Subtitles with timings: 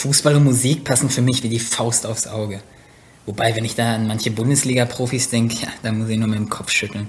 [0.00, 2.62] Fußball und Musik passen für mich wie die Faust aufs Auge.
[3.26, 6.48] Wobei, wenn ich da an manche Bundesliga-Profis denke, ja, da muss ich nur mit dem
[6.48, 7.06] Kopf schütteln.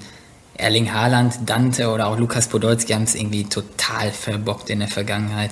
[0.55, 5.51] Erling Haaland, Dante oder auch Lukas Podolski haben es irgendwie total verbockt in der Vergangenheit.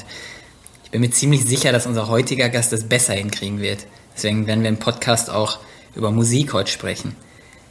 [0.84, 3.88] Ich bin mir ziemlich sicher, dass unser heutiger Gast es besser hinkriegen wird.
[4.18, 5.60] Deswegen werden wir im Podcast auch
[5.96, 7.16] über Musik heute sprechen.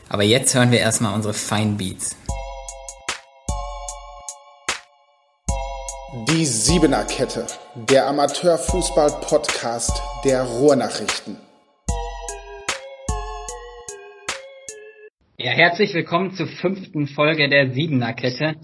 [0.09, 2.17] Aber jetzt hören wir erstmal unsere Fine Beats.
[6.27, 11.37] Die Siebener Kette, der Amateurfußball-Podcast der Ruhrnachrichten.
[15.37, 18.57] Ja, herzlich willkommen zur fünften Folge der Siebener Kette.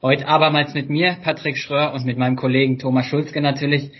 [0.00, 3.90] Heute abermals mit mir, Patrick Schröer, und mit meinem Kollegen Thomas Schulzke natürlich.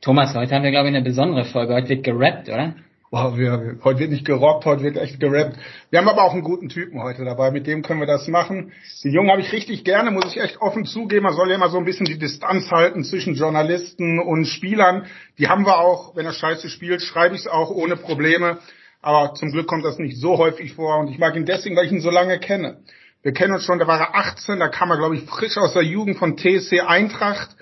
[0.00, 1.74] Thomas, heute haben wir, glaube ich, eine besondere Folge.
[1.74, 2.76] Heute wird gerappt, oder?
[3.10, 5.56] Wow, wir, heute wird nicht gerockt, heute wird echt gerappt.
[5.88, 8.70] Wir haben aber auch einen guten Typen heute dabei, mit dem können wir das machen.
[9.02, 11.22] Den Jungen habe ich richtig gerne, muss ich echt offen zugeben.
[11.22, 15.06] Man soll ja immer so ein bisschen die Distanz halten zwischen Journalisten und Spielern.
[15.38, 18.58] Die haben wir auch, wenn er scheiße spielt, schreibe ich es auch ohne Probleme.
[19.00, 21.86] Aber zum Glück kommt das nicht so häufig vor und ich mag ihn deswegen, weil
[21.86, 22.82] ich ihn so lange kenne.
[23.22, 25.72] Wir kennen uns schon, da war er 18, da kam er, glaube ich, frisch aus
[25.72, 27.56] der Jugend von TSC Eintracht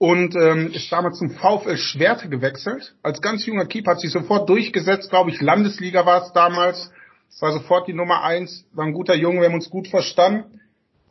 [0.00, 2.94] und ähm, ist damals zum VfL Schwerte gewechselt.
[3.02, 6.90] Als ganz junger Keeper hat sich sofort durchgesetzt, glaube ich, Landesliga war es damals.
[7.28, 10.58] Es war sofort die Nummer eins, war ein guter Junge, wir haben uns gut verstanden.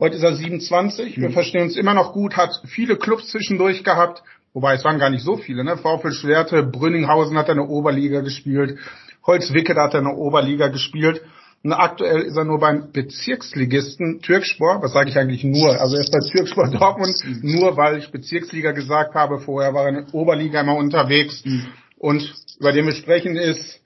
[0.00, 1.22] Heute ist er 27, mhm.
[1.22, 4.24] wir verstehen uns immer noch gut, hat viele Clubs zwischendurch gehabt,
[4.54, 5.76] wobei es waren gar nicht so viele, ne?
[5.76, 8.76] VfL Schwerte, Brünninghausen hat er in der Oberliga gespielt,
[9.24, 11.22] Holzwicke hat er in der Oberliga gespielt.
[11.62, 14.80] Und aktuell ist er nur beim Bezirksligisten Türkspor.
[14.82, 15.78] Was sage ich eigentlich nur?
[15.78, 19.40] Also er ist bei Türkspor Dortmund, nur weil ich Bezirksliga gesagt habe.
[19.40, 21.44] Vorher war er in der Oberliga immer unterwegs.
[21.44, 21.66] Mhm.
[21.98, 23.80] Und über den wir sprechen ist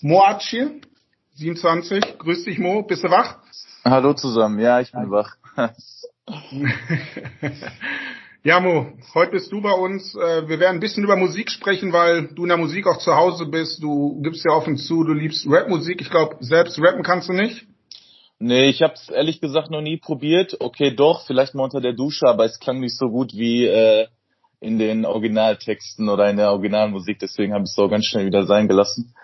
[0.00, 0.70] Moacir,
[1.34, 2.18] 27.
[2.18, 3.36] Grüß dich Mo, bist du wach?
[3.84, 5.36] Hallo zusammen, ja, ich bin wach.
[8.48, 10.14] Ja, Mo, heute bist du bei uns.
[10.14, 13.14] Äh, wir werden ein bisschen über Musik sprechen, weil du in der Musik auch zu
[13.14, 13.82] Hause bist.
[13.82, 16.00] Du gibst ja offen zu, du liebst Rapmusik.
[16.00, 17.66] Ich glaube, selbst rappen kannst du nicht.
[18.38, 20.56] Nee, ich habe es ehrlich gesagt noch nie probiert.
[20.60, 24.06] Okay, doch, vielleicht mal unter der Dusche, aber es klang nicht so gut wie äh,
[24.60, 27.18] in den Originaltexten oder in der Originalmusik.
[27.18, 29.14] Deswegen habe ich es auch ganz schnell wieder sein gelassen.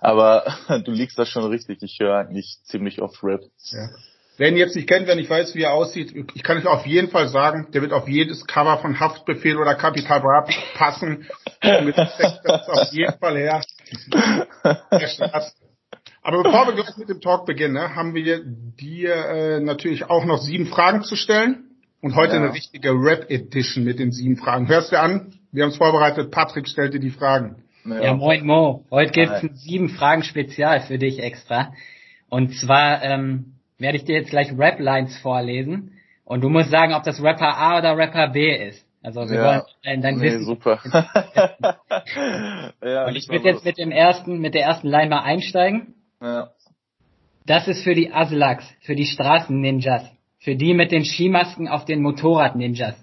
[0.00, 0.44] Aber
[0.84, 1.82] du liegst da schon richtig.
[1.82, 3.40] Ich höre eigentlich ziemlich oft Rap.
[3.72, 3.88] Ja.
[4.38, 6.86] Wer ihn jetzt nicht kennt, wer nicht weiß, wie er aussieht, ich kann euch auf
[6.86, 11.26] jeden Fall sagen, der wird auf jedes Cover von Haftbefehl oder Capital Bra passen.
[11.60, 13.60] das ist auf jeden Fall her.
[16.22, 20.24] Aber bevor wir gleich mit dem Talk beginnen, ne, haben wir dir äh, natürlich auch
[20.24, 21.64] noch sieben Fragen zu stellen.
[22.00, 22.42] Und heute ja.
[22.42, 24.68] eine richtige Rap-Edition mit den sieben Fragen.
[24.68, 25.32] Hörst du an?
[25.50, 26.30] Wir haben es vorbereitet.
[26.30, 27.64] Patrick stellt dir die Fragen.
[27.84, 28.84] Ja, ja moin Mo.
[28.88, 31.72] Heute gibt's ein sieben Fragen Spezial für dich extra.
[32.28, 35.92] Und zwar ähm, werde ich dir jetzt gleich Rap-Lines vorlesen
[36.24, 38.84] und du musst sagen, ob das Rapper A oder Rapper B ist.
[39.02, 39.44] Also wir ja.
[39.44, 40.44] wollen dein, dein nee, Wissen.
[40.44, 40.80] super.
[42.82, 45.94] ja, und ich würde jetzt mit dem ersten, mit der ersten Line mal einsteigen.
[46.20, 46.50] Ja.
[47.46, 50.04] Das ist für die Aslaks, für die Straßen-Ninjas,
[50.40, 52.96] für die mit den Skimasken auf den Motorrad-Ninjas.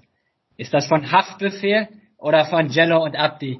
[0.57, 1.87] Ist das von Haftbefehl
[2.17, 3.59] oder von Jello und Abdi?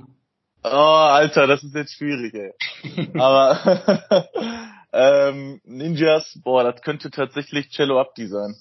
[0.63, 3.09] Oh, Alter, das ist jetzt schwierig, ey.
[3.19, 3.57] Aber
[4.97, 8.55] Ähm, Ninjas, boah, das könnte tatsächlich Cello Abdi sein.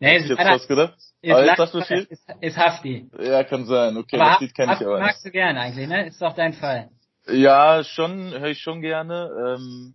[0.00, 0.96] Nee, ist, jetzt was gedacht?
[1.22, 2.06] Ist, aber viel?
[2.10, 3.08] Ist, ist Hafti.
[3.16, 3.96] Ja, kann sein.
[3.96, 6.08] Okay, aber das Lied kenne ich aber magst du gerne eigentlich, ne?
[6.08, 6.90] Ist doch dein Fall.
[7.28, 9.56] Ja, schon, höre ich schon gerne.
[9.56, 9.94] Ähm,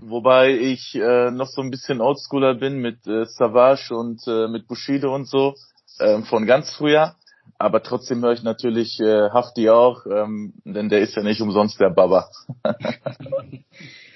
[0.00, 4.68] wobei ich äh, noch so ein bisschen Oldschooler bin mit äh, Savage und äh, mit
[4.68, 5.54] Bushido und so
[5.98, 7.14] ähm, von ganz früher.
[7.58, 11.80] Aber trotzdem höre ich natürlich äh, Hafti auch, ähm, denn der ist ja nicht umsonst
[11.80, 12.28] der Baba.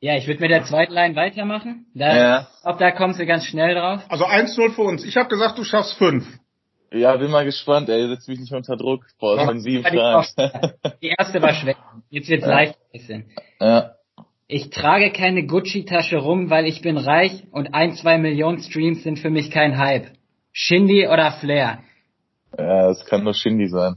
[0.00, 1.86] Ja, ich würde mit der zweiten Line weitermachen.
[1.94, 2.48] Da, ja.
[2.64, 4.02] Ob da kommst du ganz schnell drauf.
[4.08, 5.04] Also 1-0 für uns.
[5.04, 6.26] Ich habe gesagt, du schaffst 5.
[6.92, 8.06] Ja, bin mal gespannt, ey.
[8.08, 9.04] Setz mich nicht unter Druck.
[9.18, 10.26] Boah, das sind sieben Fragen.
[11.02, 11.76] Die erste war schwer.
[12.10, 12.50] Jetzt wird's ja.
[12.50, 13.30] leicht ein bisschen.
[13.60, 13.92] Ja.
[14.48, 19.18] Ich trage keine Gucci-Tasche rum, weil ich bin reich und ein, zwei Millionen Streams sind
[19.18, 20.12] für mich kein Hype.
[20.52, 21.80] Shindy oder Flair?
[22.56, 23.96] Ja, es kann nur Shindy sein.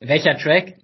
[0.00, 0.74] Welcher Track?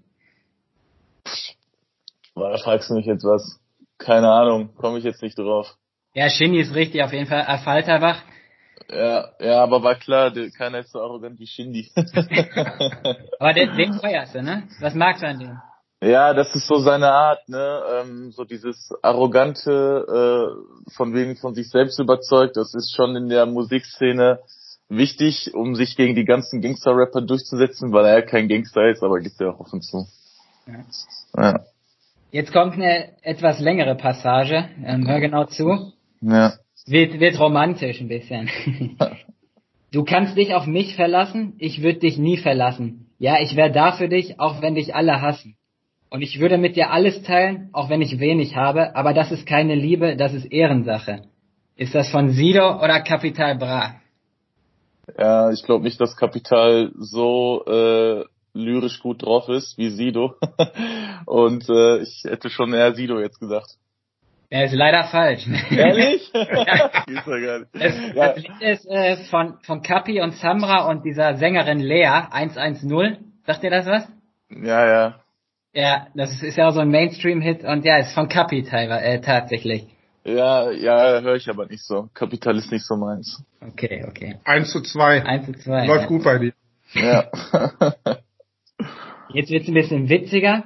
[2.35, 3.60] Boah, da fragst du mich jetzt was.
[4.01, 5.77] Keine Ahnung, komme ich jetzt nicht drauf.
[6.15, 7.45] Ja, Shindy ist richtig, auf jeden Fall.
[7.63, 8.23] Falterbach.
[8.91, 11.93] Ja, ja, aber war klar, keiner ist so arrogant wie Shindy.
[13.39, 14.65] aber den, den feierst du, ne?
[14.81, 15.59] Was magst du an dem?
[16.03, 17.83] Ja, das ist so seine Art, ne?
[17.93, 19.71] Ähm, so dieses arrogante,
[20.09, 22.57] äh, von wegen von sich selbst überzeugt.
[22.57, 24.41] Das ist schon in der Musikszene
[24.89, 29.21] wichtig, um sich gegen die ganzen Gangster-Rapper durchzusetzen, weil er ja kein Gangster ist, aber
[29.21, 30.07] gibt er auch offen zu.
[30.67, 30.85] Ja.
[31.37, 31.61] ja.
[32.33, 34.69] Jetzt kommt eine etwas längere Passage.
[34.85, 35.93] Ähm, hör genau zu.
[36.21, 36.53] Ja.
[36.87, 38.49] Wird, wird romantisch ein bisschen.
[39.93, 43.11] du kannst dich auf mich verlassen, ich würde dich nie verlassen.
[43.19, 45.57] Ja, ich wäre da für dich, auch wenn dich alle hassen.
[46.09, 49.47] Und ich würde mit dir alles teilen, auch wenn ich wenig habe, aber das ist
[49.47, 51.23] keine Liebe, das ist Ehrensache.
[51.77, 53.97] Ist das von Sido oder Capital Bra?
[55.19, 60.35] Ja, ich glaube nicht, dass Kapital so äh, lyrisch gut drauf ist wie Sido.
[61.27, 63.77] Und äh, ich hätte schon eher Sido jetzt gesagt.
[64.53, 65.47] Er ist leider falsch.
[65.71, 66.29] Ehrlich?
[66.35, 66.91] ja.
[68.15, 73.33] Das Lied ist äh, von, von Kapi und Samra und dieser Sängerin Lea, 110.
[73.47, 74.09] Sagt ihr das was?
[74.51, 75.21] Ja, ja.
[75.73, 79.87] Ja, das ist ja auch so ein Mainstream-Hit und ja, ist von Kapi äh, tatsächlich.
[80.25, 82.09] Ja, ja, höre ich aber nicht so.
[82.13, 83.43] Kapital ist nicht so meins.
[83.61, 84.37] Okay, okay.
[84.45, 85.25] 1 zu 2.
[85.25, 85.87] 1 zu 2.
[85.87, 86.07] Läuft ja.
[86.09, 86.53] gut bei dir.
[86.95, 87.31] Ja.
[89.33, 90.65] Jetzt wird's ein bisschen witziger.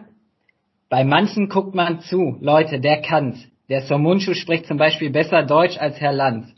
[0.88, 2.36] Bei manchen guckt man zu.
[2.40, 3.44] Leute, der kann's.
[3.68, 6.48] Der Somunchu spricht zum Beispiel besser Deutsch als Herr Lanz.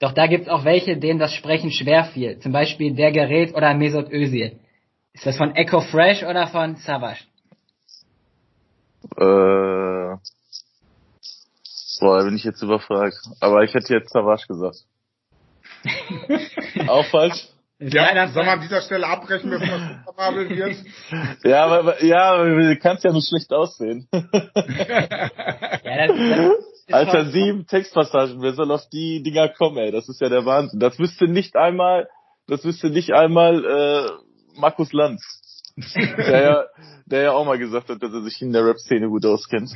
[0.00, 2.38] Doch da gibt's auch welche, denen das Sprechen schwer fiel.
[2.38, 4.58] Zum Beispiel der Gerät oder Mesut Özil.
[5.12, 7.24] Ist das von Echo Fresh oder von Savage?
[9.16, 10.16] Äh,
[12.00, 13.16] boah, da bin ich jetzt überfragt.
[13.40, 14.78] Aber ich hätte jetzt Savage gesagt.
[16.88, 17.48] Auch falsch?
[17.80, 20.76] Ja, soll man an dieser Stelle abbrechen, bevor es supermabel wird?
[21.44, 24.08] Ja, aber, ja, du kannst ja nicht schlecht aussehen.
[24.12, 24.20] ja,
[26.06, 26.16] das,
[26.86, 29.90] das Alter, sieben Textpassagen, wer soll auf die Dinger kommen, ey?
[29.90, 30.78] Das ist ja der Wahnsinn.
[30.78, 32.08] Das wüsste nicht einmal,
[32.46, 34.10] das wüsste nicht einmal äh,
[34.58, 35.22] Markus Lanz.
[36.16, 36.64] der ja,
[37.06, 39.72] der ja auch mal gesagt hat, dass er sich in der Rap-Szene gut auskennt.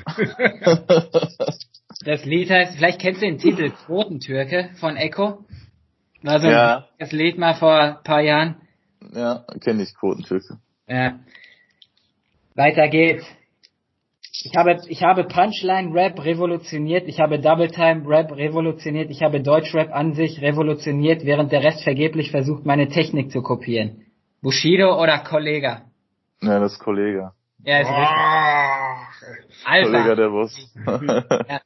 [2.05, 5.45] Das Lied heißt, vielleicht kennst du den Titel Quotentürke von Echo.
[6.23, 6.87] War so ja.
[6.99, 8.57] das Lied mal vor ein paar Jahren.
[9.15, 10.59] Ja, kenne ich Quotentürke.
[10.87, 11.19] Ja.
[12.55, 13.25] Weiter geht's.
[14.45, 19.41] Ich habe, ich habe Punchline Rap revolutioniert, ich habe Double Time Rap revolutioniert, ich habe
[19.41, 24.07] Deutsch Rap an sich revolutioniert, während der Rest vergeblich versucht, meine Technik zu kopieren.
[24.41, 25.83] Bushido oder Kollega?
[26.41, 27.33] Ja, das ist Kollega.
[27.65, 28.09] Ja, ist richtig.
[29.65, 29.91] Alpha.
[29.91, 30.55] Kollege der Boss.
[30.87, 31.61] ja.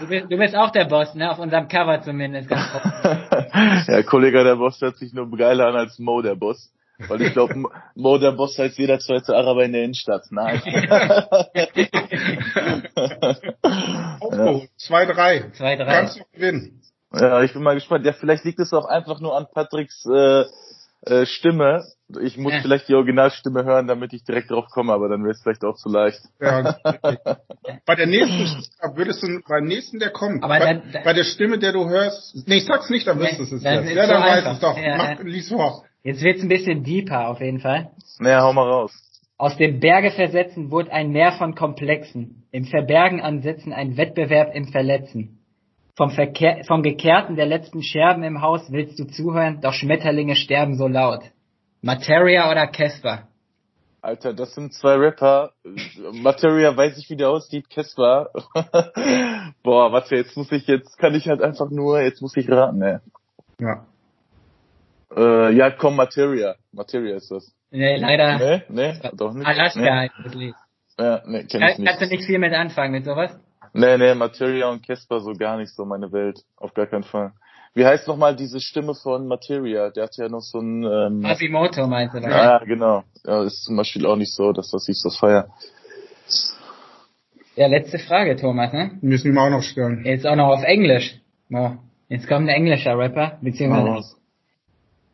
[0.00, 1.30] du, bist, du bist auch der Boss, ne?
[1.30, 2.50] Auf unserem Cover zumindest.
[3.88, 6.70] ja, Kollege der Boss hört sich nur geiler an als Mo der Boss.
[7.08, 7.54] Weil ich glaube,
[7.94, 10.26] Mo der Boss heißt jeder zweite Araber in der Innenstadt.
[10.30, 10.62] Nein.
[14.20, 15.56] oh, 2-3.
[15.56, 15.84] 2-3.
[15.84, 16.80] Kannst du gewinnen.
[17.12, 18.06] Ja, ich bin mal gespannt.
[18.06, 20.44] Ja, vielleicht liegt es auch einfach nur an Patricks äh,
[21.02, 21.84] äh, Stimme.
[22.20, 22.60] Ich muss ja.
[22.60, 25.76] vielleicht die Originalstimme hören, damit ich direkt drauf komme, aber dann wäre es vielleicht auch
[25.76, 26.20] zu leicht.
[26.38, 26.76] Ja,
[27.86, 28.62] bei der nächsten
[28.94, 32.46] würdest du beim nächsten, der kommt, aber bei, dann, bei der Stimme, der du hörst,
[32.46, 33.64] nee, ich sag's nicht, dann wirst du es jetzt.
[33.64, 34.76] Ja, dann so weiß es doch.
[34.76, 35.84] Ja, Mach, lies vor.
[36.02, 37.90] Jetzt wird's ein bisschen deeper auf jeden Fall.
[38.18, 38.92] Naja, hau mal raus.
[39.38, 42.44] Aus dem Berge versetzen wurde ein Meer von Komplexen.
[42.52, 45.40] Im Verbergen ansetzen ein Wettbewerb im Verletzen.
[45.96, 50.76] Vom, Verkehr, vom Gekehrten der letzten Scherben im Haus willst du zuhören, doch Schmetterlinge sterben
[50.76, 51.22] so laut.
[51.84, 53.28] Materia oder Casper?
[54.00, 55.52] Alter, das sind zwei Rapper.
[56.12, 57.68] Materia weiß ich, wie der aussieht.
[57.68, 58.30] Casper.
[59.62, 62.78] Boah, warte, jetzt muss ich, jetzt kann ich halt einfach nur, jetzt muss ich raten,
[62.78, 63.02] ne?
[63.60, 63.84] Ja.
[65.14, 66.54] Äh, ja, komm, Materia.
[66.72, 67.54] Materia ist das.
[67.70, 68.38] Nee, leider.
[68.38, 69.46] Nee, nee, doch nicht.
[69.46, 69.90] Alaska nee.
[69.90, 70.54] heißt das Lied.
[70.98, 71.86] Ja, nee, kenn ich nicht.
[71.86, 73.38] Kannst du nicht viel mit anfangen mit sowas?
[73.74, 76.40] Nee, nee, Materia und Casper so gar nicht so meine Welt.
[76.56, 77.32] Auf gar keinen Fall.
[77.74, 79.90] Wie heißt nochmal diese Stimme von Materia?
[79.90, 80.84] Der hat ja noch so ein...
[80.84, 82.30] Ähm, Masimoto meinte er.
[82.30, 83.02] Ja, genau.
[83.24, 85.48] Ja, ist zum Beispiel auch nicht so, dass das ich so feier.
[87.56, 88.92] Ja, letzte Frage, Thomas, ne?
[89.00, 90.04] Müssen wir auch noch stellen.
[90.04, 91.20] Jetzt auch noch auf Englisch.
[91.52, 91.72] Oh,
[92.08, 94.14] jetzt kommt ein englischer Rapper, beziehungsweise...
[94.14, 94.20] Oh.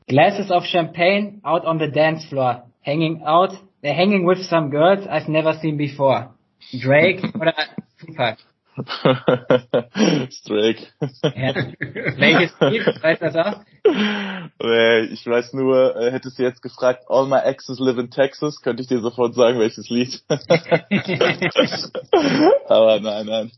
[0.07, 2.64] Glasses of champagne out on the dance floor.
[2.85, 3.52] Hanging out,
[3.83, 6.35] hanging with some girls I've never seen before.
[6.73, 7.55] Drake oder
[7.99, 8.38] Tupac?
[10.47, 10.87] Drake.
[11.23, 11.55] Ja.
[12.17, 12.53] Welches?
[13.03, 13.61] Weißt du das auch?
[15.11, 18.83] Ich weiß nur, äh, hättest du jetzt gefragt, All My Exes Live in Texas, könnte
[18.83, 20.23] ich dir sofort sagen, welches Lied.
[22.69, 23.51] Aber nein, nein.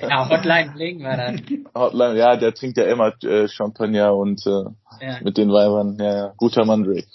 [0.00, 1.40] Ja, Hotline Bling war das.
[1.74, 4.64] Hotline, ja, der trinkt ja immer äh, Champagner und äh,
[5.00, 5.18] ja.
[5.22, 5.96] mit den Weibern.
[5.98, 6.32] Ja, ja.
[6.36, 7.06] Guter Mann, Drake.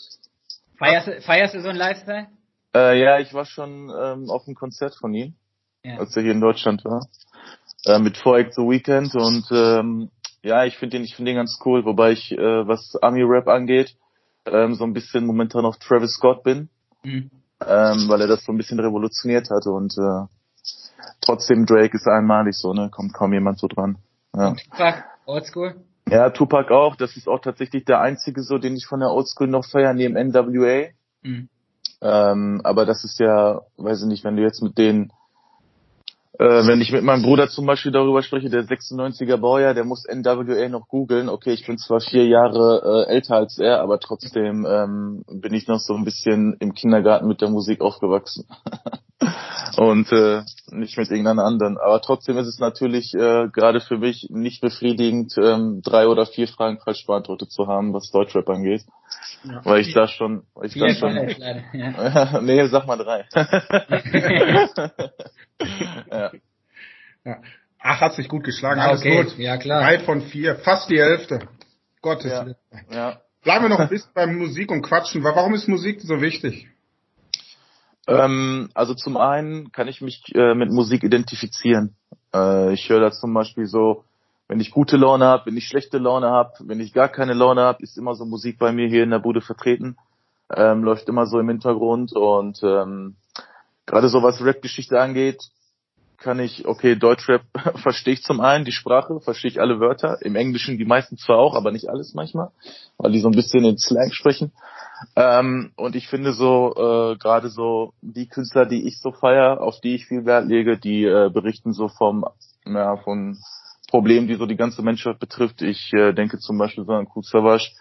[0.78, 2.28] Feierst, feierst du so ein Lifestyle?
[2.76, 5.34] Äh, ja, ich war schon ähm, auf einem Konzert von ihm,
[5.84, 5.98] ja.
[5.98, 7.08] als er hier in Deutschland war
[7.86, 10.10] äh, mit Forex the Weekend und ähm,
[10.42, 13.48] ja, ich finde den, ich finde den ganz cool, wobei ich, äh, was Army Rap
[13.48, 13.96] angeht,
[14.46, 16.70] ähm, so ein bisschen momentan auf Travis Scott bin,
[17.04, 17.30] mhm.
[17.66, 20.26] ähm, weil er das so ein bisschen revolutioniert hat und äh,
[21.22, 23.98] trotzdem Drake ist einmalig so, ne, kommt kaum jemand so dran.
[24.36, 24.54] Ja.
[24.54, 25.76] Tupac, Oldschool?
[26.10, 29.48] Ja, Tupac auch, das ist auch tatsächlich der einzige so, den ich von der Oldschool
[29.48, 30.88] noch feier, neben NWA.
[31.22, 31.50] Mhm.
[32.02, 35.12] Ähm, aber das ist ja, weiß ich nicht, wenn du jetzt mit denen
[36.40, 40.06] äh, wenn ich mit meinem Bruder zum Beispiel darüber spreche, der 96er Baujahr, der muss
[40.10, 41.28] NWA noch googeln.
[41.28, 45.68] Okay, ich bin zwar vier Jahre äh, älter als er, aber trotzdem ähm, bin ich
[45.68, 48.48] noch so ein bisschen im Kindergarten mit der Musik aufgewachsen.
[49.80, 51.78] und äh, nicht mit irgendeiner anderen.
[51.78, 56.50] Aber trotzdem ist es natürlich äh, gerade für mich nicht befriedigend, ähm, drei oder vier
[56.50, 58.84] Fragen falsch beantwortet zu haben, was Deutschrap angeht.
[59.46, 59.62] Ja.
[59.64, 61.16] Weil ich da schon, weil ich da schon,
[61.72, 62.42] ja.
[62.42, 63.26] nee, sag mal drei.
[66.12, 66.32] ja.
[67.24, 67.38] ja.
[67.80, 69.24] Ach, hat sich gut geschlagen, alles okay.
[69.24, 69.38] gut.
[69.38, 69.80] Ja, klar.
[69.80, 71.48] Drei von vier, fast die Hälfte.
[72.02, 72.48] Gottes ja.
[72.92, 73.22] ja.
[73.44, 75.24] Bleiben wir noch ein bisschen beim Musik und quatschen.
[75.24, 76.68] Warum ist Musik so wichtig?
[78.10, 81.96] Ähm, also zum einen kann ich mich äh, mit Musik identifizieren.
[82.34, 84.04] Äh, ich höre da zum Beispiel so,
[84.48, 87.62] wenn ich gute Laune habe, wenn ich schlechte Laune habe, wenn ich gar keine Laune
[87.62, 89.96] habe, ist immer so Musik bei mir hier in der Bude vertreten.
[90.52, 93.16] Ähm, läuft immer so im Hintergrund und ähm,
[93.86, 95.44] gerade so was Rap-Geschichte angeht,
[96.22, 97.44] kann ich, okay, Deutschrap
[97.82, 101.38] verstehe ich zum einen, die Sprache, verstehe ich alle Wörter, im Englischen die meisten zwar
[101.38, 102.52] auch, aber nicht alles manchmal,
[102.98, 104.52] weil die so ein bisschen in Slang sprechen.
[105.16, 109.80] Ähm, und ich finde so, äh, gerade so die Künstler, die ich so feier, auf
[109.80, 112.26] die ich viel Wert lege, die äh, berichten so vom,
[112.66, 113.38] ja, von
[113.90, 115.62] Problemen, die so die ganze Menschheit betrifft.
[115.62, 117.72] Ich äh, denke zum Beispiel so an Savas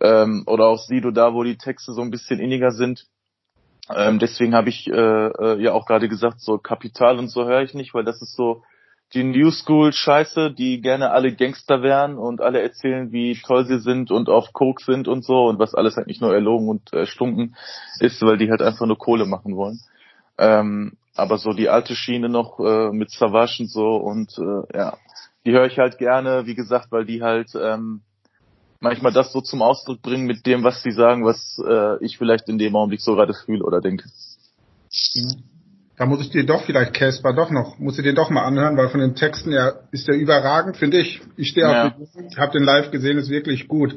[0.00, 3.06] ähm, oder auch Sido, da wo die Texte so ein bisschen inniger sind.
[3.94, 7.62] Ähm, deswegen habe ich äh, äh, ja auch gerade gesagt, so Kapital und so höre
[7.62, 8.62] ich nicht, weil das ist so
[9.14, 13.78] die New School Scheiße, die gerne alle Gangster wären und alle erzählen, wie toll sie
[13.78, 16.92] sind und auf Coke sind und so und was alles halt nicht nur erlogen und
[16.92, 17.06] äh,
[18.00, 19.80] ist, weil die halt einfach nur Kohle machen wollen.
[20.36, 24.98] Ähm, aber so die alte Schiene noch äh, mit Savage und so und äh, ja,
[25.46, 28.02] die höre ich halt gerne, wie gesagt, weil die halt ähm,
[28.80, 32.48] manchmal das so zum Ausdruck bringen mit dem, was sie sagen, was äh, ich vielleicht
[32.48, 34.04] in dem Augenblick so gerade fühle oder denke.
[35.96, 38.76] Da muss ich dir doch vielleicht Casper doch noch, muss ich den doch mal anhören,
[38.76, 41.20] weil von den Texten ja ist der überragend, finde ich.
[41.36, 41.86] Ich stehe ja.
[41.88, 43.96] auf den, hab den live gesehen, ist wirklich gut.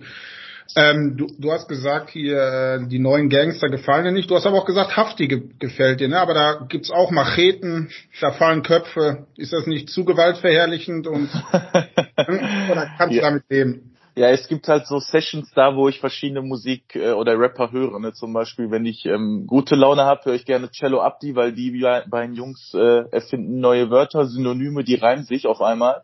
[0.76, 4.32] Ähm, du, du hast gesagt hier, die neuen Gangster gefallen dir nicht.
[4.32, 6.20] Du hast aber auch gesagt, Hafti ge gefällt dir, ne?
[6.20, 7.90] Aber da gibt's auch Macheten,
[8.22, 9.28] da fallen Köpfe.
[9.36, 13.22] Ist das nicht zu gewaltverherrlichend und oder kannst ja.
[13.22, 13.91] du damit leben?
[14.14, 17.98] Ja, es gibt halt so Sessions da, wo ich verschiedene Musik äh, oder Rapper höre.
[18.00, 18.12] Ne?
[18.12, 21.72] Zum Beispiel, wenn ich ähm, gute Laune habe, höre ich gerne Cello Abdi, weil die
[22.10, 26.04] beiden Jungs äh, erfinden neue Wörter, Synonyme, die reimen sich auf einmal.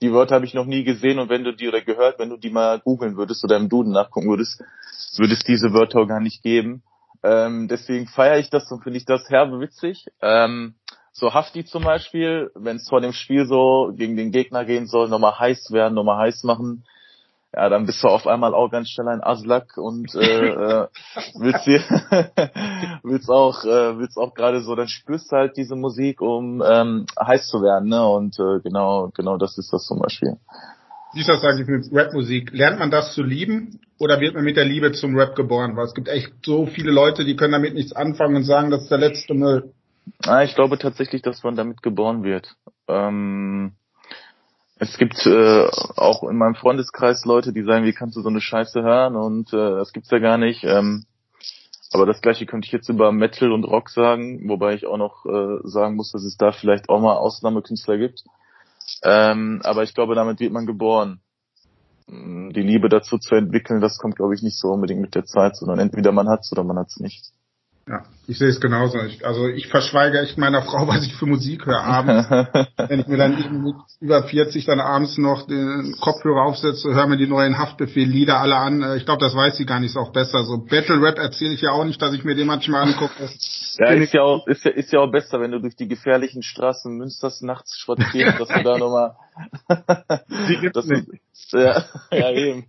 [0.00, 2.38] Die Wörter habe ich noch nie gesehen und wenn du die oder gehört, wenn du
[2.38, 4.62] die mal googeln würdest oder im Duden nachgucken würdest,
[5.18, 6.82] würde es diese Wörter gar nicht geben.
[7.22, 10.06] Ähm, deswegen feiere ich das und finde ich das herbe witzig.
[10.22, 10.74] Ähm,
[11.12, 15.08] so Hafti zum Beispiel, wenn es vor dem Spiel so gegen den Gegner gehen soll,
[15.08, 16.84] nochmal heiß werden, nochmal heiß machen,
[17.54, 20.86] ja, dann bist du auf einmal auch ganz schnell ein Aslak und äh, äh,
[21.34, 21.80] willst dir
[23.02, 27.06] willst auch äh, willst auch gerade so, dann spürst du halt diese Musik, um ähm,
[27.20, 28.06] heiß zu werden, ne?
[28.06, 30.36] Und äh, genau genau das ist das zum Beispiel.
[31.14, 32.52] Wie ist das eigentlich mit Rapmusik?
[32.52, 35.76] Lernt man das zu lieben oder wird man mit der Liebe zum Rap geboren?
[35.76, 38.84] Weil es gibt echt so viele Leute, die können damit nichts anfangen und sagen, das
[38.84, 39.74] ist der letzte Müll.
[40.26, 42.56] Ah, ich glaube tatsächlich, dass man damit geboren wird.
[42.88, 43.74] Ähm,
[44.82, 48.40] es gibt äh, auch in meinem Freundeskreis Leute, die sagen, wie kannst du so eine
[48.40, 50.64] Scheiße hören und äh, das gibt's ja gar nicht.
[50.64, 51.04] Ähm,
[51.92, 55.24] aber das gleiche könnte ich jetzt über Metal und Rock sagen, wobei ich auch noch
[55.24, 58.24] äh, sagen muss, dass es da vielleicht auch mal Ausnahmekünstler gibt.
[59.04, 61.20] Ähm, aber ich glaube, damit wird man geboren.
[62.08, 65.56] Die Liebe dazu zu entwickeln, das kommt, glaube ich, nicht so unbedingt mit der Zeit,
[65.56, 67.30] sondern entweder man hat's oder man hat's nicht.
[67.86, 68.98] Ja, ich sehe es genauso.
[69.00, 72.30] Ich, also ich verschweige echt meiner Frau, was ich für Musik höre abends.
[72.88, 77.16] Wenn ich mir dann mit über 40 dann abends noch den Kopfhörer aufsetze, höre mir
[77.16, 78.82] die neuen Haftbefehl-Lieder alle an.
[78.82, 80.44] Äh, ich glaube, das weiß sie gar nicht, ist auch besser.
[80.44, 83.12] So Battle Rap erzähle ich ja auch nicht, dass ich mir den manchmal angucke.
[83.78, 86.42] Ja, ist ja auch, ist ja, ist ja auch besser, wenn du durch die gefährlichen
[86.42, 89.16] Straßen Münsters nachts spazierst, dass du da nochmal,
[90.46, 91.08] die gibt's nicht.
[91.52, 92.66] Ja, ja eben.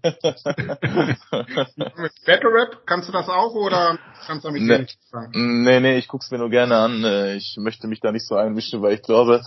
[2.25, 5.31] Battle Rap, kannst du das auch oder kannst du damit nee, nicht sagen?
[5.63, 7.03] Nee, nee, ich guck's mir nur gerne an.
[7.03, 9.41] Äh, ich möchte mich da nicht so einmischen, weil ich glaube,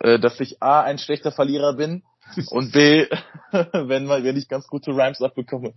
[0.00, 2.02] äh, dass ich A, ein schlechter Verlierer bin
[2.50, 3.06] und B,
[3.72, 5.74] wenn mal, wenn ich ganz gute Rhymes abbekomme,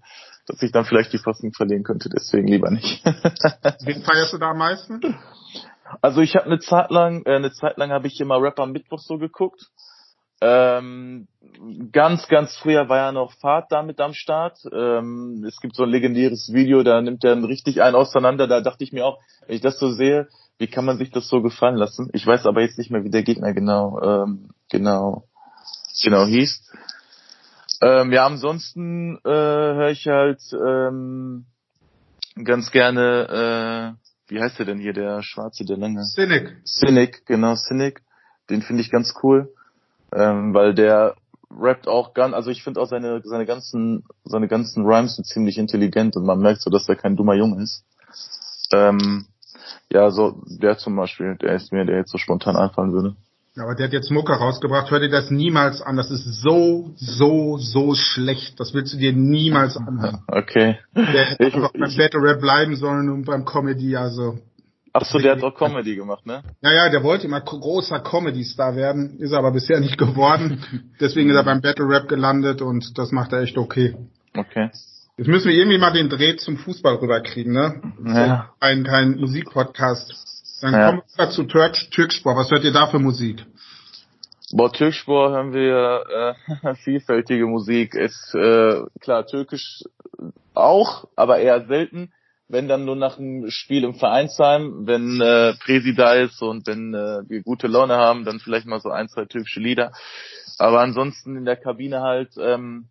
[0.48, 3.04] dass ich dann vielleicht die Fassung verlieren könnte, deswegen lieber nicht.
[3.06, 5.00] Wen feierst du da am meisten?
[6.02, 9.00] Also ich habe eine Zeit lang, äh, eine Zeit lang habe ich immer Rapper Mittwoch
[9.00, 9.70] so geguckt.
[10.42, 11.28] Ähm,
[11.92, 14.58] ganz, ganz früher war ja noch Fahrt da mit am Start.
[14.74, 18.48] Ähm, es gibt so ein legendäres Video, da nimmt er richtig einen auseinander.
[18.48, 21.28] Da dachte ich mir auch, wenn ich das so sehe, wie kann man sich das
[21.28, 22.10] so gefallen lassen?
[22.14, 25.26] Ich weiß aber jetzt nicht mehr, wie der Gegner genau, ähm, genau,
[26.04, 26.72] genau hieß.
[27.84, 31.46] Ähm, ja, ansonsten äh, höre ich halt ähm,
[32.44, 36.04] ganz gerne, äh, wie heißt der denn hier, der Schwarze, der lange?
[36.04, 36.62] Cynic.
[36.66, 38.02] Cynic, genau, Cynic.
[38.50, 39.54] Den finde ich ganz cool
[40.14, 41.16] ähm, weil der
[41.60, 45.58] rappt auch ganz, also ich finde auch seine seine ganzen seine ganzen Rhymes sind ziemlich
[45.58, 47.84] intelligent und man merkt so, dass er kein dummer Junge ist.
[48.72, 49.26] Ähm,
[49.92, 53.16] ja, so der zum Beispiel, der ist mir, der jetzt so spontan einfallen würde.
[53.58, 54.90] Aber der hat jetzt Mucke rausgebracht.
[54.92, 55.98] Hör dir das niemals an.
[55.98, 58.58] Das ist so, so, so schlecht.
[58.62, 60.22] Das willst du dir niemals anhören.
[60.28, 60.78] Okay.
[60.96, 64.40] Der hätte einfach beim Battle Rap bleiben sollen und beim Comedy, also.
[64.94, 66.44] Ach so, der hat auch Comedy gemacht, ne?
[66.62, 70.94] Ja, ja, der wollte immer großer Comedy-Star werden, ist aber bisher nicht geworden.
[71.00, 73.96] Deswegen ist er beim Battle Rap gelandet und das macht er echt okay.
[74.36, 74.70] Okay.
[75.18, 77.82] Jetzt müssen wir irgendwie mal den Dreh zum Fußball rüberkriegen, ne?
[78.06, 78.50] Ja.
[78.60, 80.14] Kein, kein Musikpodcast.
[80.62, 80.86] Dann Ja.
[80.88, 82.36] kommen wir zu Türk, Türkspor.
[82.36, 83.46] Was hört ihr da für Musik?
[84.54, 87.96] Boah, Türkspor hören wir äh, vielfältige Musik.
[87.96, 89.84] Ist äh, klar türkisch
[90.54, 92.12] auch, aber eher selten.
[92.52, 96.94] Wenn dann nur nach einem Spiel im Vereinsheim, wenn äh, Presi da ist und wenn
[96.94, 99.94] äh, wir gute Laune haben, dann vielleicht mal so ein, zwei türkische Lieder.
[100.58, 102.90] Aber ansonsten in der Kabine halt ähm,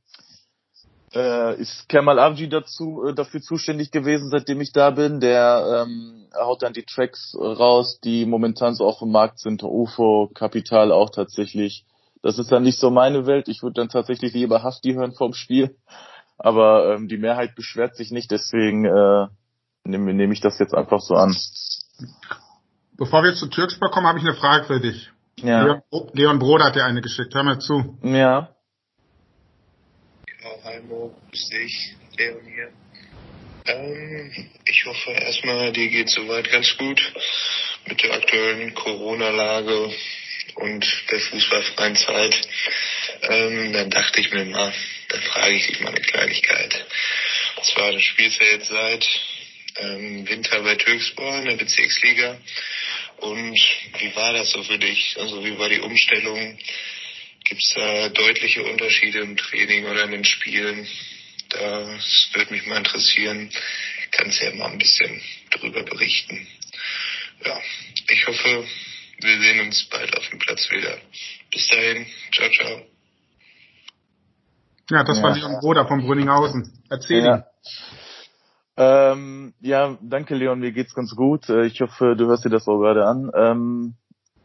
[1.14, 5.20] äh, ist Kemal Avci dazu äh, dafür zuständig gewesen, seitdem ich da bin.
[5.20, 9.62] Der ähm, haut dann die Tracks raus, die momentan so auf dem Markt sind.
[9.62, 11.84] UFO, Kapital auch tatsächlich.
[12.22, 13.48] Das ist dann nicht so meine Welt.
[13.48, 15.76] Ich würde dann tatsächlich lieber Hafti hören vorm Spiel.
[16.38, 19.26] Aber ähm, die Mehrheit beschwert sich nicht, deswegen äh,
[19.84, 21.36] nehme nehm ich das jetzt einfach so an.
[22.96, 25.10] Bevor wir zu Türkspor kommen, habe ich eine Frage für dich.
[25.36, 25.62] Ja.
[25.64, 25.82] Leon,
[26.12, 27.34] Leon Broder hat dir eine geschickt.
[27.34, 27.98] Hör mal zu.
[28.02, 28.54] Ja.
[30.26, 32.70] Genau, Heimo, grüß dich, Leon hier.
[33.66, 37.00] Ähm, ich hoffe erstmal, dir geht soweit ganz gut
[37.86, 39.90] mit der aktuellen Corona-Lage
[40.56, 42.48] und der fußballfreien Zeit.
[43.22, 44.72] Ähm, dann dachte ich mir mal,
[45.08, 46.86] dann frage ich dich mal eine Kleinigkeit.
[47.56, 49.06] Und zwar, du spielst ja jetzt seit
[49.80, 52.38] ähm, Winter bei Türkspor in der Bezirksliga.
[53.18, 53.58] Und
[53.98, 55.16] wie war das so für dich?
[55.18, 56.58] Also wie war die Umstellung?
[57.44, 60.86] Gibt es da deutliche Unterschiede im Training oder in den Spielen?
[61.50, 63.50] Das würde mich mal interessieren.
[64.12, 65.20] Kannst ja mal ein bisschen
[65.50, 66.46] darüber berichten.
[67.44, 67.60] Ja,
[68.08, 68.66] ich hoffe,
[69.20, 71.00] wir sehen uns bald auf dem Platz wieder.
[71.50, 72.86] Bis dahin, ciao, ciao.
[74.90, 75.22] Ja, das Ja.
[75.22, 76.84] war Leon Broder von Brünninghausen.
[76.90, 77.36] Erzähl Ja.
[77.36, 77.42] ihm.
[78.80, 81.50] Ähm, ja, danke Leon, mir geht's ganz gut.
[81.50, 83.30] Äh, Ich hoffe, du hörst dir das auch gerade an.
[83.34, 83.94] Ähm,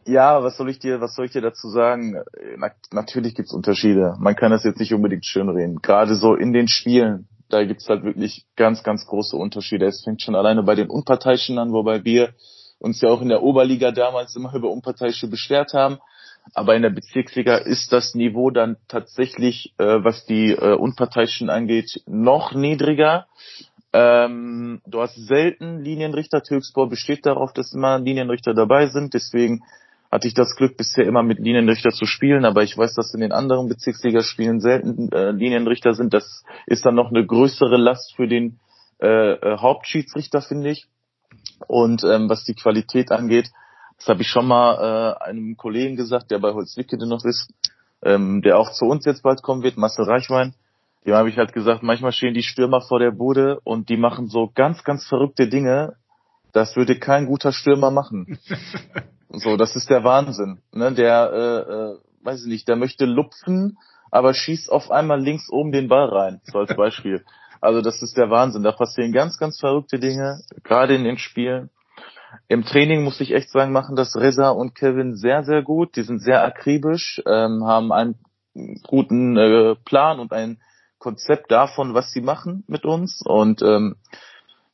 [0.04, 2.16] ja, was soll ich dir, was soll ich dir dazu sagen?
[2.16, 4.14] Äh, Na, natürlich gibt's Unterschiede.
[4.18, 5.80] Man kann das jetzt nicht unbedingt schönreden.
[5.80, 9.86] Gerade so in den Spielen, da gibt's halt wirklich ganz, ganz große Unterschiede.
[9.86, 12.34] Es fängt schon alleine bei den Unparteiischen an, wobei wir
[12.78, 15.96] uns ja auch in der Oberliga damals immer über Unparteiische beschwert haben.
[16.52, 22.02] Aber in der Bezirksliga ist das Niveau dann tatsächlich, äh, was die äh, Unparteiischen angeht,
[22.06, 23.26] noch niedriger.
[23.98, 26.42] Ähm, du hast selten Linienrichter.
[26.42, 29.14] Türkspor besteht darauf, dass immer Linienrichter dabei sind.
[29.14, 29.62] Deswegen
[30.12, 32.44] hatte ich das Glück, bisher immer mit Linienrichter zu spielen.
[32.44, 36.12] Aber ich weiß, dass in den anderen Bezirksligaspielen selten äh, Linienrichter sind.
[36.12, 38.60] Das ist dann noch eine größere Last für den
[39.00, 40.88] äh, äh, Hauptschiedsrichter, finde ich.
[41.66, 43.50] Und ähm, was die Qualität angeht,
[43.96, 47.50] das habe ich schon mal äh, einem Kollegen gesagt, der bei Holzwickede noch ist,
[48.02, 50.54] ähm, der auch zu uns jetzt bald kommen wird, Marcel Reichwein.
[51.06, 54.26] Dem habe ich halt gesagt, manchmal stehen die Stürmer vor der Bude und die machen
[54.26, 55.94] so ganz, ganz verrückte Dinge.
[56.52, 58.38] Das würde kein guter Stürmer machen.
[59.30, 60.58] so, das ist der Wahnsinn.
[60.72, 60.92] Ne?
[60.92, 63.78] Der, äh, äh, weiß ich nicht, der möchte lupfen,
[64.10, 67.24] aber schießt auf einmal links oben den Ball rein, so als Beispiel.
[67.58, 68.62] Also das ist der Wahnsinn.
[68.62, 71.70] Da passieren ganz, ganz verrückte Dinge, gerade in den Spielen.
[72.48, 75.96] Im Training muss ich echt sagen, machen das Reza und Kevin sehr, sehr gut.
[75.96, 78.18] Die sind sehr akribisch, ähm, haben einen
[78.86, 80.58] guten äh, Plan und ein
[80.98, 83.22] Konzept davon, was sie machen mit uns.
[83.24, 83.96] Und ähm,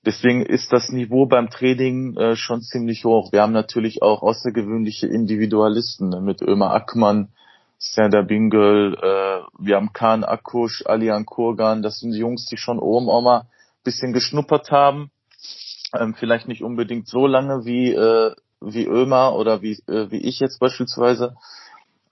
[0.04, 3.32] deswegen ist das Niveau beim Training äh, schon ziemlich hoch.
[3.32, 7.28] Wir haben natürlich auch außergewöhnliche Individualisten ne, mit Ömer Ackmann,
[7.78, 11.82] Serdar Bingöl, äh, wir haben Khan Akush, Alian Kurgan.
[11.82, 13.48] Das sind die Jungs, die schon oben auch mal ein
[13.82, 15.10] bisschen geschnuppert haben.
[15.92, 20.38] Ähm, vielleicht nicht unbedingt so lange wie, äh, wie Ömer oder wie, äh, wie ich
[20.38, 21.34] jetzt beispielsweise.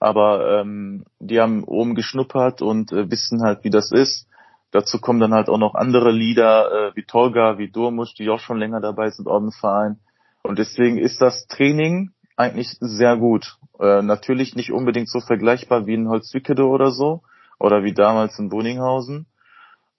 [0.01, 4.27] Aber ähm, die haben oben geschnuppert und äh, wissen halt, wie das ist.
[4.71, 8.39] Dazu kommen dann halt auch noch andere Lieder äh, wie Tolga, wie Durmusch, die auch
[8.39, 9.99] schon länger dabei sind im Verein.
[10.41, 13.57] Und deswegen ist das Training eigentlich sehr gut.
[13.79, 17.21] Äh, natürlich nicht unbedingt so vergleichbar wie in Holzwickede oder so
[17.59, 19.27] oder wie damals in Boninghausen.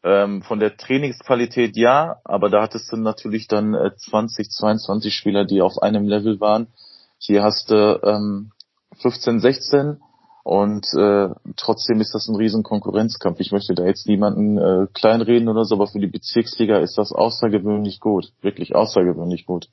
[0.03, 5.45] Ähm, von der Trainingsqualität ja, aber da hattest du natürlich dann äh, 20, 22 Spieler,
[5.45, 6.67] die auf einem Level waren.
[7.19, 8.51] Hier hast du ähm,
[9.03, 9.99] 15, 16
[10.45, 13.39] und äh, trotzdem ist das ein riesen Konkurrenzkampf.
[13.39, 17.13] Ich möchte da jetzt niemanden äh, kleinreden oder so, aber für die Bezirksliga ist das
[17.13, 18.33] außergewöhnlich gut.
[18.41, 19.69] Wirklich außergewöhnlich gut.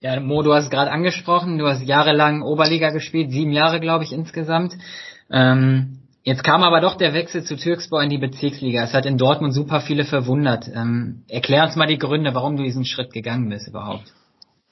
[0.00, 4.12] Ja, Mo, du hast gerade angesprochen, du hast jahrelang Oberliga gespielt, sieben Jahre, glaube ich,
[4.12, 4.74] insgesamt.
[5.30, 8.82] Ähm, jetzt kam aber doch der Wechsel zu Türkspor in die Bezirksliga.
[8.82, 10.68] Es hat in Dortmund super viele verwundert.
[10.74, 14.12] Ähm, erklär uns mal die Gründe, warum du diesen Schritt gegangen bist überhaupt.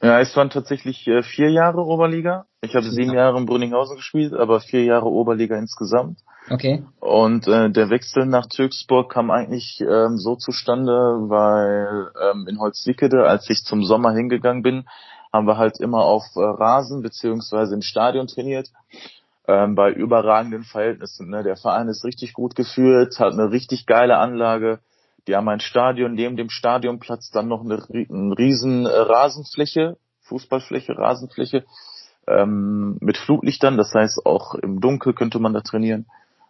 [0.02, 2.46] Ja, es waren tatsächlich äh, vier Jahre Oberliga.
[2.62, 6.20] Ich habe sieben Jahre in Brünninghausen gespielt, aber vier Jahre Oberliga insgesamt.
[6.48, 6.82] Okay.
[7.00, 13.26] Und äh, der Wechsel nach Türksburg kam eigentlich ähm, so zustande, weil ähm, in Holzwickede,
[13.26, 14.86] als ich zum Sommer hingegangen bin,
[15.32, 18.70] haben wir halt immer auf äh, Rasen beziehungsweise im Stadion trainiert.
[19.46, 21.28] Ähm, bei überragenden Verhältnissen.
[21.28, 21.42] Ne?
[21.42, 24.80] Der Verein ist richtig gut geführt, hat eine richtig geile Anlage.
[25.30, 30.98] Die haben ein Stadion, neben dem Stadionplatz dann noch eine, eine riesen äh, Rasenfläche, Fußballfläche,
[30.98, 31.64] Rasenfläche
[32.26, 33.76] ähm, mit Flutlichtern.
[33.76, 36.06] Das heißt, auch im Dunkel könnte man da trainieren.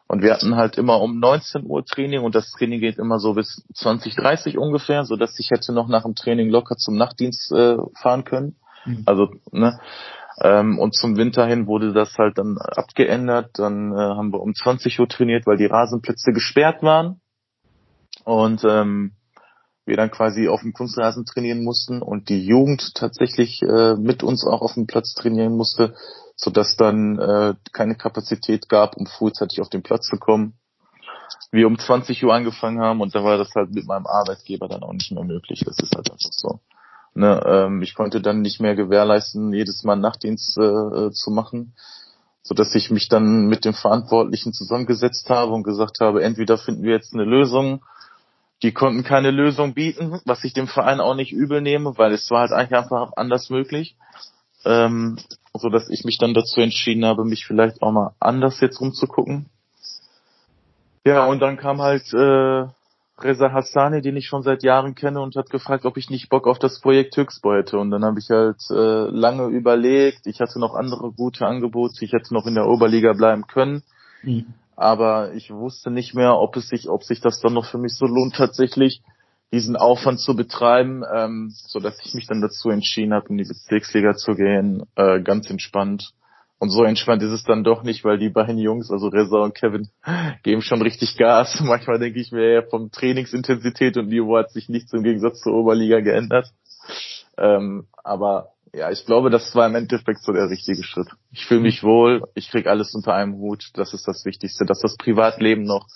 [0.07, 3.35] Und wir hatten halt immer um 19 Uhr Training und das Training geht immer so
[3.35, 7.53] bis 20, 30 ungefähr, so dass ich hätte noch nach dem Training locker zum Nachtdienst
[7.53, 8.57] äh, fahren können.
[8.87, 9.03] Mhm.
[9.05, 9.79] Also, ne?
[10.41, 13.59] Ähm, und zum Winter hin wurde das halt dann abgeändert.
[13.59, 17.21] Dann äh, haben wir um 20 Uhr trainiert, weil die Rasenplätze gesperrt waren.
[18.25, 19.13] Und ähm,
[19.87, 24.47] wir dann quasi auf dem Kunstrasen trainieren mussten und die Jugend tatsächlich äh, mit uns
[24.47, 25.95] auch auf dem Platz trainieren musste,
[26.37, 30.55] so dass dann äh, keine Kapazität gab, um frühzeitig auf den Platz zu kommen.
[31.51, 34.83] Wir um 20 Uhr angefangen haben und da war das halt mit meinem Arbeitgeber dann
[34.83, 35.63] auch nicht mehr möglich.
[35.67, 36.61] Das ist halt einfach so.
[37.15, 41.75] Ne, ähm, ich konnte dann nicht mehr gewährleisten, jedes Mal Nachtdienst äh, äh zu machen,
[42.43, 46.85] so dass ich mich dann mit dem Verantwortlichen zusammengesetzt habe und gesagt habe, entweder finden
[46.85, 47.83] wir jetzt eine Lösung.
[48.63, 52.31] Die konnten keine Lösung bieten, was ich dem Verein auch nicht übel nehme, weil es
[52.31, 53.97] war halt eigentlich einfach anders möglich
[54.65, 55.19] ähm,
[55.55, 59.47] so dass ich mich dann dazu entschieden habe, mich vielleicht auch mal anders jetzt umzugucken.
[61.05, 62.67] Ja, und dann kam halt äh,
[63.23, 66.47] Reza Hassani, den ich schon seit Jahren kenne, und hat gefragt, ob ich nicht Bock
[66.47, 67.79] auf das Projekt Höchstbau hätte.
[67.79, 70.27] Und dann habe ich halt äh, lange überlegt.
[70.27, 72.05] Ich hatte noch andere gute Angebote.
[72.05, 73.83] Ich hätte noch in der Oberliga bleiben können.
[74.23, 74.55] Mhm.
[74.81, 77.93] Aber ich wusste nicht mehr, ob es sich, ob sich das dann noch für mich
[77.93, 79.03] so lohnt tatsächlich
[79.53, 83.45] diesen Aufwand zu betreiben, ähm, so dass ich mich dann dazu entschieden habe, in die
[83.45, 86.15] Bezirksliga zu gehen, äh, ganz entspannt.
[86.59, 89.55] Und so entspannt ist es dann doch nicht, weil die beiden Jungs, also Reza und
[89.55, 89.91] Kevin,
[90.45, 91.61] geben schon richtig Gas.
[91.63, 96.01] Manchmal denke ich mir, vom Trainingsintensität und Niveau hat sich nichts im Gegensatz zur Oberliga
[96.01, 96.47] geändert.
[97.37, 101.09] Ähm, aber ja, ich glaube, das war im Endeffekt so der richtige Schritt.
[101.33, 103.71] Ich fühle mich wohl, ich krieg alles unter einem Hut.
[103.75, 105.87] Das ist das Wichtigste, dass das Privatleben noch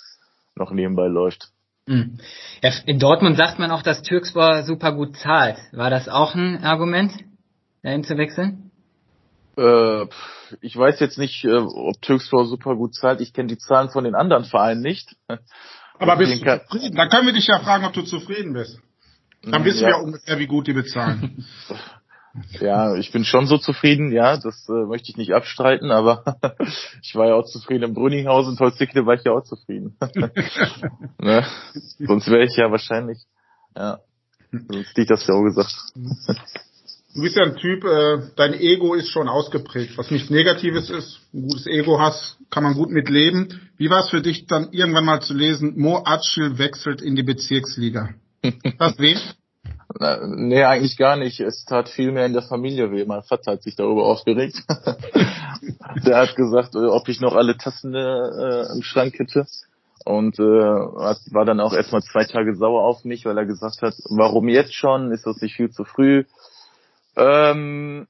[0.56, 1.48] noch nebenbei läuft.
[1.88, 2.18] Hm.
[2.62, 5.58] Ja, in Dortmund sagt man auch, dass Türkspor super gut zahlt.
[5.72, 7.12] War das auch ein Argument,
[7.82, 8.70] dahin zu wechseln?
[9.56, 10.06] Äh,
[10.60, 13.20] ich weiß jetzt nicht, äh, ob Türkspor super gut zahlt.
[13.20, 15.14] Ich kenne die Zahlen von den anderen Vereinen nicht.
[15.98, 16.96] Aber bist du zufrieden?
[16.96, 18.80] Dann können wir dich ja fragen, ob du zufrieden bist.
[19.42, 19.88] Dann hm, wissen ja.
[19.88, 21.44] wir ungefähr, wie gut die bezahlen.
[22.60, 26.24] Ja, ich bin schon so zufrieden, ja, das äh, möchte ich nicht abstreiten, aber
[27.02, 29.96] ich war ja auch zufrieden im Brünninghausen, Tolzwickle war ich ja auch zufrieden.
[31.20, 31.46] ne?
[31.98, 33.18] Sonst wäre ich ja wahrscheinlich,
[33.76, 34.00] ja,
[34.50, 35.74] sonst hätte ich das ja auch gesagt.
[37.14, 41.20] Du bist ja ein Typ, äh, dein Ego ist schon ausgeprägt, was nichts Negatives ist.
[41.32, 43.70] Ein gutes Ego hast, kann man gut mitleben.
[43.76, 47.22] Wie war es für dich dann irgendwann mal zu lesen, Mo Atschil wechselt in die
[47.22, 48.10] Bezirksliga?
[48.78, 49.18] Was wen?
[50.00, 51.40] Nee, eigentlich gar nicht.
[51.40, 53.04] Es tat viel mehr in der Familie weh.
[53.04, 54.62] Mein Vater hat sich darüber aufgeregt.
[56.04, 59.46] der hat gesagt, äh, ob ich noch alle Tassen äh, im Schrank hätte.
[60.04, 63.94] Und äh, war dann auch erstmal zwei Tage sauer auf mich, weil er gesagt hat,
[64.10, 65.12] warum jetzt schon?
[65.12, 66.24] Ist das nicht viel zu früh?
[67.16, 68.06] Ähm,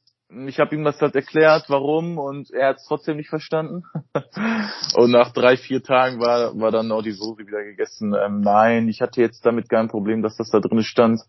[0.47, 3.85] ich habe ihm das halt erklärt, warum, und er hat es trotzdem nicht verstanden.
[4.97, 8.14] und nach drei, vier Tagen war, war dann auch die Soße wieder gegessen.
[8.14, 11.20] Ähm, nein, ich hatte jetzt damit kein Problem, dass das da drin stand.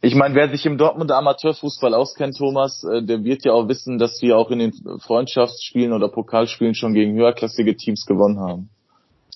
[0.00, 3.98] Ich meine, wer sich im Dortmunder Amateurfußball auskennt, Thomas, äh, der wird ja auch wissen,
[3.98, 8.70] dass wir auch in den Freundschaftsspielen oder Pokalspielen schon gegen höherklassige Teams gewonnen haben.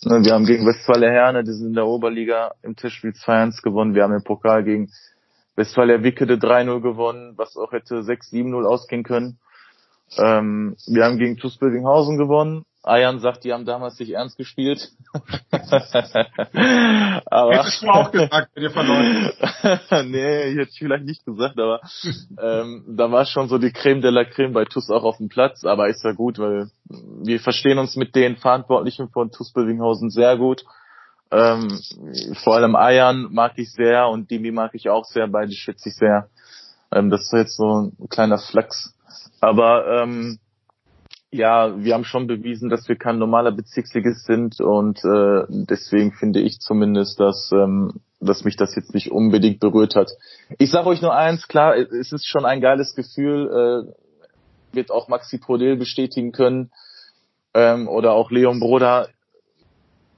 [0.05, 3.95] Ne, wir haben gegen Westfalia Herne, die sind in der Oberliga im Testspiel 2-1 gewonnen.
[3.95, 4.91] Wir haben im Pokal gegen
[5.57, 9.39] Westfalia Wickede 3-0 gewonnen, was auch hätte 6-7-0 ausgehen können.
[10.19, 12.65] Ähm, wir haben gegen TuS Bildinghausen gewonnen.
[12.87, 14.93] Ayan sagt, die haben damals nicht ernst gespielt.
[17.27, 19.33] aber Hättest du auch gesagt, wenn ihr verloren
[20.11, 21.81] Nee, hätte ich vielleicht nicht gesagt, aber
[22.41, 25.29] ähm, da war schon so die Creme de la Creme bei TUS auch auf dem
[25.29, 26.71] Platz, aber ist ja gut, weil
[27.25, 30.65] wir verstehen uns mit den Verantwortlichen von TUS Bildinghausen sehr gut.
[31.31, 31.81] Ähm,
[32.45, 35.97] vor allem Ayan mag ich sehr und Dimi mag ich auch sehr, beide schätze ich
[35.97, 36.29] sehr.
[36.93, 38.95] Ähm, das ist jetzt so ein kleiner Flachs.
[39.41, 40.39] Aber ähm,
[41.37, 46.41] ja, wir haben schon bewiesen, dass wir kein normaler Bezirksligist sind und äh, deswegen finde
[46.41, 50.11] ich zumindest, dass, ähm, dass mich das jetzt nicht unbedingt berührt hat.
[50.59, 55.09] Ich sage euch nur eins, klar, es ist schon ein geiles Gefühl, äh, wird auch
[55.09, 56.71] Maxi Prodel bestätigen können
[57.55, 59.09] ähm, oder auch Leon Broder,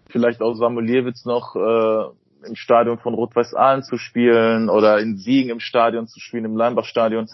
[0.09, 5.51] vielleicht auch Samueliewicz noch, äh, im Stadion von Rot-Weiß Aalen zu spielen oder in Siegen
[5.51, 7.29] im Stadion zu spielen, im Leinbach-Stadion.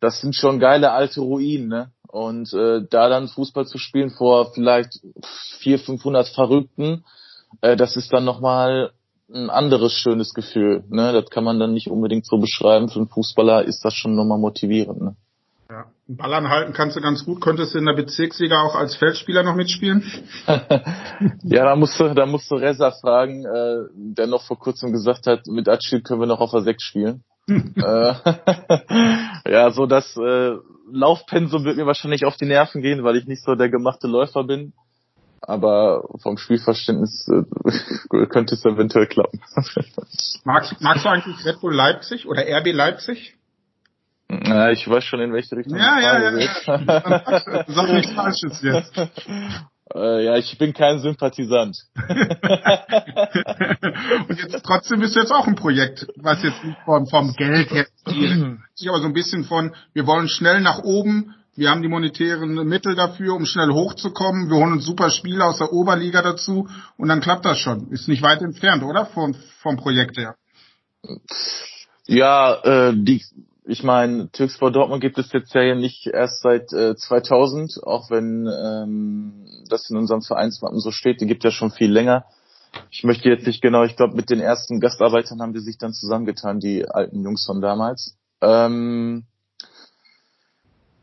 [0.00, 1.90] Das sind schon geile alte Ruinen, ne?
[2.12, 5.00] Und äh, da dann Fußball zu spielen vor vielleicht
[5.60, 7.04] 400, 500 Verrückten,
[7.62, 8.92] äh, das ist dann nochmal
[9.32, 10.84] ein anderes schönes Gefühl.
[10.90, 11.14] Ne?
[11.14, 12.90] Das kann man dann nicht unbedingt so beschreiben.
[12.90, 15.00] Für einen Fußballer ist das schon nochmal motivierend.
[15.00, 15.16] Ne?
[15.70, 15.86] Ja.
[16.06, 17.40] Ball anhalten kannst du ganz gut.
[17.40, 20.04] Könntest du in der Bezirksliga auch als Feldspieler noch mitspielen?
[21.44, 25.26] ja, da musst du, da musst du Reza fragen, äh, der noch vor kurzem gesagt
[25.26, 27.24] hat, mit Atschil können wir noch auf der 6 spielen.
[27.48, 28.14] äh,
[29.50, 30.56] ja, so das äh,
[30.90, 34.44] Laufpensum wird mir wahrscheinlich auf die Nerven gehen, weil ich nicht so der gemachte Läufer
[34.44, 34.72] bin.
[35.40, 39.40] Aber vom Spielverständnis äh, könnte es eventuell klappen.
[40.44, 43.36] magst, magst du eigentlich Red Bull Leipzig oder RB Leipzig?
[44.28, 47.64] Ja, ich weiß schon, in welche Richtung ja, ja, ja, ja.
[47.68, 48.96] Sag nichts Falsches jetzt.
[49.94, 51.76] Äh, ja, ich bin kein Sympathisant.
[54.28, 57.70] Und jetzt trotzdem bist du jetzt auch ein Projekt, was jetzt nicht vom, vom Geld
[57.70, 57.86] her
[58.74, 62.54] sich aber so ein bisschen von, wir wollen schnell nach oben, wir haben die monetären
[62.66, 67.08] Mittel dafür, um schnell hochzukommen, wir holen uns super Spiele aus der Oberliga dazu und
[67.08, 67.90] dann klappt das schon.
[67.90, 69.04] Ist nicht weit entfernt, oder?
[69.06, 70.36] Vom, vom Projekt her.
[72.06, 73.22] Ja, äh, die
[73.64, 78.46] ich meine, Türkspor Dortmund gibt es jetzt ja nicht erst seit äh, 2000, auch wenn
[78.46, 81.20] ähm, das in unserem Vereinsmappen so steht.
[81.20, 82.24] Die gibt ja schon viel länger.
[82.90, 85.92] Ich möchte jetzt nicht genau, ich glaube, mit den ersten Gastarbeitern haben die sich dann
[85.92, 88.16] zusammengetan, die alten Jungs von damals.
[88.40, 89.26] Ähm,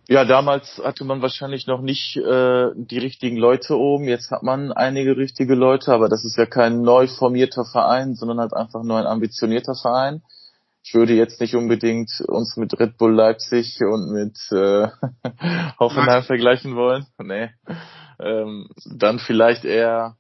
[0.09, 4.05] ja, damals hatte man wahrscheinlich noch nicht äh, die richtigen Leute oben.
[4.05, 8.39] Jetzt hat man einige richtige Leute, aber das ist ja kein neu formierter Verein, sondern
[8.39, 10.23] halt einfach nur ein ambitionierter Verein
[10.89, 14.87] ich würde jetzt nicht unbedingt uns mit Red Bull Leipzig und mit äh,
[15.79, 17.05] Hoffenheim vergleichen wollen.
[17.21, 17.51] Nee.
[18.19, 20.15] Ähm, dann vielleicht eher.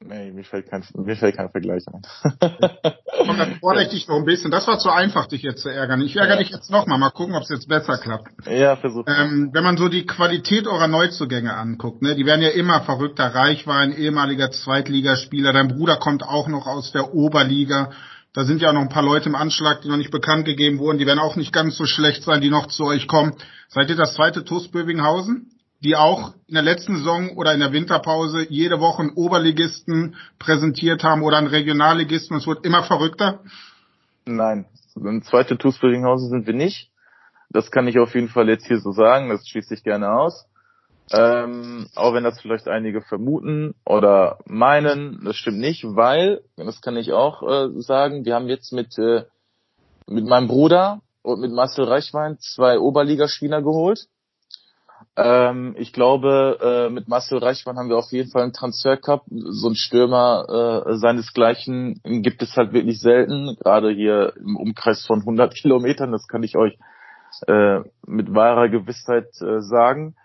[0.00, 2.02] Nee, mir fällt kein, mir fällt kein Vergleich ein.
[3.24, 4.50] Komm, dann fordere ich dich noch ein bisschen.
[4.50, 6.02] Das war zu einfach, dich jetzt zu ärgern.
[6.02, 6.42] Ich ärgere ja.
[6.42, 6.98] dich jetzt nochmal.
[6.98, 8.32] Mal gucken, ob es jetzt besser klappt.
[8.48, 9.04] Ja, versuch.
[9.06, 13.26] Ähm, wenn man so die Qualität eurer Neuzugänge anguckt, ne, die werden ja immer verrückter.
[13.32, 15.52] Reich war ein ehemaliger Zweitligaspieler.
[15.52, 17.90] Dein Bruder kommt auch noch aus der Oberliga.
[18.34, 20.98] Da sind ja noch ein paar Leute im Anschlag, die noch nicht bekannt gegeben wurden.
[20.98, 23.34] Die werden auch nicht ganz so schlecht sein, die noch zu euch kommen.
[23.68, 25.50] Seid ihr das zweite TuS Bövinghausen?
[25.84, 31.04] die auch in der letzten Saison oder in der Winterpause jede Woche einen Oberligisten präsentiert
[31.04, 32.38] haben oder einen Regionalligisten.
[32.38, 33.40] Es wird immer verrückter.
[34.24, 34.64] Nein,
[34.96, 36.90] ein zweite TuS Bövinghausen sind wir nicht.
[37.50, 39.28] Das kann ich auf jeden Fall jetzt hier so sagen.
[39.28, 40.46] Das schließe ich gerne aus.
[41.12, 46.96] Ähm, auch wenn das vielleicht einige vermuten oder meinen, das stimmt nicht, weil, das kann
[46.96, 49.24] ich auch äh, sagen, wir haben jetzt mit, äh,
[50.06, 54.06] mit meinem Bruder und mit Marcel Reichwein zwei Oberligaspieler geholt.
[55.16, 59.26] Ähm, ich glaube, äh, mit Marcel Reichwein haben wir auf jeden Fall einen Transfer gehabt.
[59.30, 65.20] So ein Stürmer äh, seinesgleichen gibt es halt wirklich selten, gerade hier im Umkreis von
[65.20, 66.78] 100 Kilometern, das kann ich euch
[67.46, 70.16] äh, mit wahrer Gewissheit äh, sagen.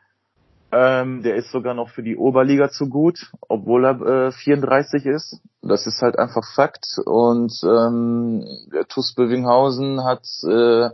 [0.72, 5.42] Ähm, der ist sogar noch für die Oberliga zu gut, obwohl er äh, 34 ist.
[5.64, 6.86] Das ist halt einfach Fakt.
[7.06, 10.90] Und ähm, der TuS Bövinghausen hat äh,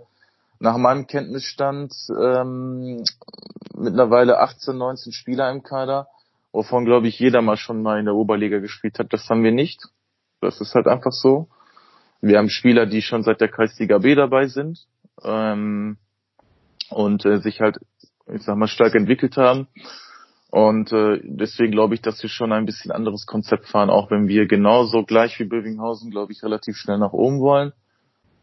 [0.59, 3.03] nach meinem Kenntnisstand ähm,
[3.75, 6.07] mittlerweile 18, 19 Spieler im Kader,
[6.53, 9.11] wovon glaube ich jeder mal schon mal in der Oberliga gespielt hat.
[9.11, 9.83] Das haben wir nicht.
[10.39, 11.49] Das ist halt einfach so.
[12.21, 14.87] Wir haben Spieler, die schon seit der Kreisliga B dabei sind
[15.21, 15.97] ähm,
[16.89, 17.79] und äh, sich halt
[18.33, 19.67] ich sag mal, stark entwickelt haben.
[20.51, 24.27] Und äh, deswegen glaube ich, dass wir schon ein bisschen anderes Konzept fahren, auch wenn
[24.27, 27.73] wir genauso gleich wie Bövinghausen, glaube ich, relativ schnell nach oben wollen.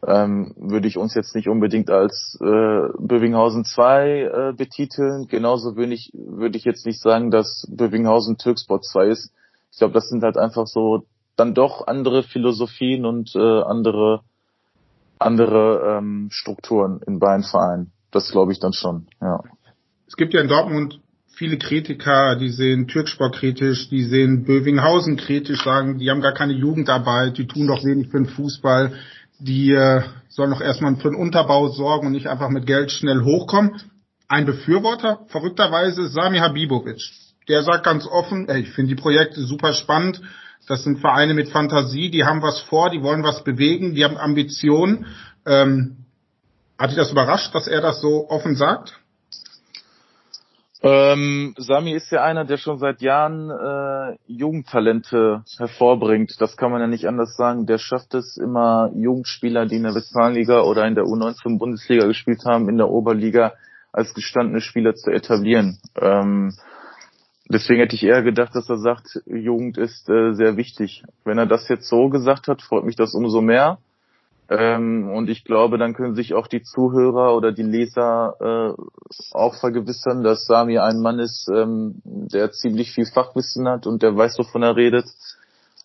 [0.05, 5.27] Ähm, würde ich uns jetzt nicht unbedingt als äh, Bövinghausen 2 äh, betiteln.
[5.27, 9.33] Genauso würde ich, würde ich jetzt nicht sagen, dass Bövinghausen Türksport 2 ist.
[9.71, 14.21] Ich glaube, das sind halt einfach so dann doch andere Philosophien und äh, andere
[15.17, 17.91] andere ähm, Strukturen in beiden Vereinen.
[18.11, 19.39] Das glaube ich dann schon, ja
[20.13, 20.99] es gibt ja in Dortmund
[21.35, 26.53] viele Kritiker, die sehen Türksport kritisch, die sehen Bövinghausen kritisch, sagen, die haben gar keine
[26.53, 28.93] Jugendarbeit, die tun doch wenig für den Fußball,
[29.39, 33.23] die äh, sollen doch erstmal für den Unterbau sorgen und nicht einfach mit Geld schnell
[33.23, 33.81] hochkommen.
[34.27, 37.01] Ein Befürworter, verrückterweise, ist Sami Habibovic.
[37.49, 40.21] Der sagt ganz offen, ey, ich finde die Projekte super spannend.
[40.67, 44.17] Das sind Vereine mit Fantasie, die haben was vor, die wollen was bewegen, die haben
[44.17, 45.07] Ambitionen.
[45.47, 46.05] Ähm,
[46.77, 48.99] hat dich das überrascht, dass er das so offen sagt?
[50.85, 56.35] Ähm, Sami ist ja einer, der schon seit Jahren äh, Jugendtalente hervorbringt.
[56.39, 57.65] Das kann man ja nicht anders sagen.
[57.65, 62.43] Der schafft es immer, Jugendspieler, die in der Westfalenliga oder in der U19 Bundesliga gespielt
[62.45, 63.53] haben, in der Oberliga
[63.93, 65.79] als gestandene Spieler zu etablieren.
[65.95, 66.53] Ähm,
[67.49, 71.03] Deswegen hätte ich eher gedacht, dass er sagt, Jugend ist äh, sehr wichtig.
[71.25, 73.79] Wenn er das jetzt so gesagt hat, freut mich das umso mehr.
[74.49, 78.81] Ähm, und ich glaube, dann können sich auch die Zuhörer oder die Leser äh,
[79.31, 84.15] auch vergewissern, dass Sami ein Mann ist, ähm, der ziemlich viel Fachwissen hat und der
[84.15, 85.05] weiß, wovon er redet.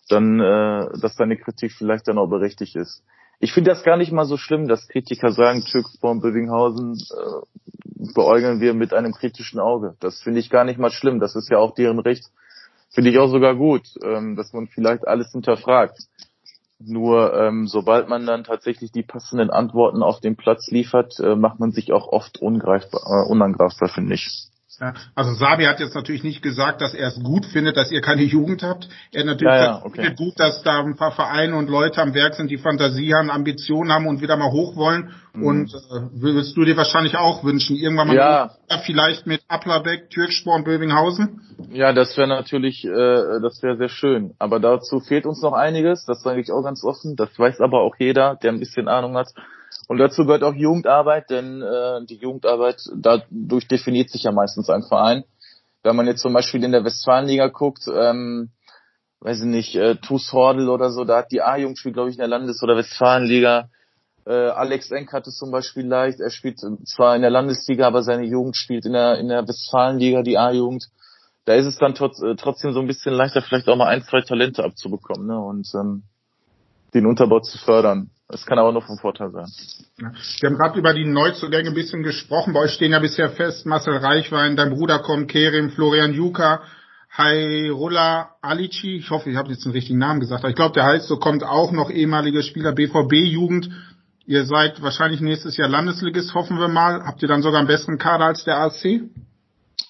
[0.09, 3.03] Dann, äh, dass seine Kritik vielleicht dann auch berechtigt ist.
[3.39, 8.13] Ich finde das gar nicht mal so schlimm, dass Kritiker sagen, Türkspor und Bövinghausen äh,
[8.13, 9.95] beäugeln wir mit einem kritischen Auge.
[9.99, 11.19] Das finde ich gar nicht mal schlimm.
[11.19, 12.25] Das ist ja auch deren Recht.
[12.89, 15.97] Finde ich auch sogar gut, ähm, dass man vielleicht alles hinterfragt.
[16.81, 21.59] Nur ähm, sobald man dann tatsächlich die passenden Antworten auf den Platz liefert, äh, macht
[21.59, 24.48] man sich auch oft ungreifbar, äh, unangreifbar, finde ich.
[24.79, 28.01] Ja, also Sabi hat jetzt natürlich nicht gesagt, dass er es gut findet, dass ihr
[28.01, 28.87] keine Jugend habt.
[29.11, 30.15] Er natürlich ja, ja, okay.
[30.15, 33.91] gut, dass da ein paar Vereine und Leute am Werk sind, die Fantasie haben, Ambitionen
[33.91, 35.11] haben und wieder mal hoch wollen.
[35.33, 35.43] Mhm.
[35.43, 38.51] Und äh, würdest du dir wahrscheinlich auch wünschen, irgendwann mal ja.
[38.85, 41.41] vielleicht mit Applerbeck, Türkspor und Bövinghausen?
[41.71, 44.33] Ja, das wäre natürlich, äh, das wäre sehr schön.
[44.39, 47.15] Aber dazu fehlt uns noch einiges, das sage ich auch ganz offen.
[47.15, 49.27] Das weiß aber auch jeder, der ein bisschen Ahnung hat.
[49.87, 54.83] Und dazu gehört auch Jugendarbeit, denn äh, die Jugendarbeit, dadurch definiert sich ja meistens ein
[54.83, 55.23] Verein.
[55.83, 58.51] Wenn man jetzt zum Beispiel in der Westfalenliga guckt, ähm,
[59.21, 62.15] weiß ich nicht, äh, TuS Hordel oder so, da hat die A-Jugend spielt, glaube ich,
[62.15, 63.69] in der Landes- oder Westfalenliga.
[64.25, 66.19] Äh, Alex Enk hat es zum Beispiel leicht.
[66.19, 70.21] Er spielt zwar in der Landesliga, aber seine Jugend spielt in der, in der Westfalenliga,
[70.21, 70.87] die A-Jugend.
[71.45, 74.03] Da ist es dann trotz, äh, trotzdem so ein bisschen leichter, vielleicht auch mal ein,
[74.03, 75.39] zwei Talente abzubekommen ne?
[75.39, 76.03] und ähm,
[76.93, 78.11] den Unterbau zu fördern.
[78.31, 79.47] Das kann aber nur vom Vorteil sein.
[79.97, 82.53] Wir haben gerade über die Neuzugänge ein bisschen gesprochen.
[82.53, 86.61] Bei euch stehen ja bisher fest Marcel Reichwein, dein Bruder kommt, Kerim, Florian Juka,
[87.11, 88.97] Hayrullah Alici.
[88.97, 90.43] Ich hoffe, ich habe jetzt den richtigen Namen gesagt.
[90.43, 93.71] Aber ich glaube, der heißt so, kommt auch noch ehemaliger Spieler BVB-Jugend.
[94.27, 97.03] Ihr seid wahrscheinlich nächstes Jahr Landesligist, hoffen wir mal.
[97.03, 99.09] Habt ihr dann sogar einen besseren Kader als der AC?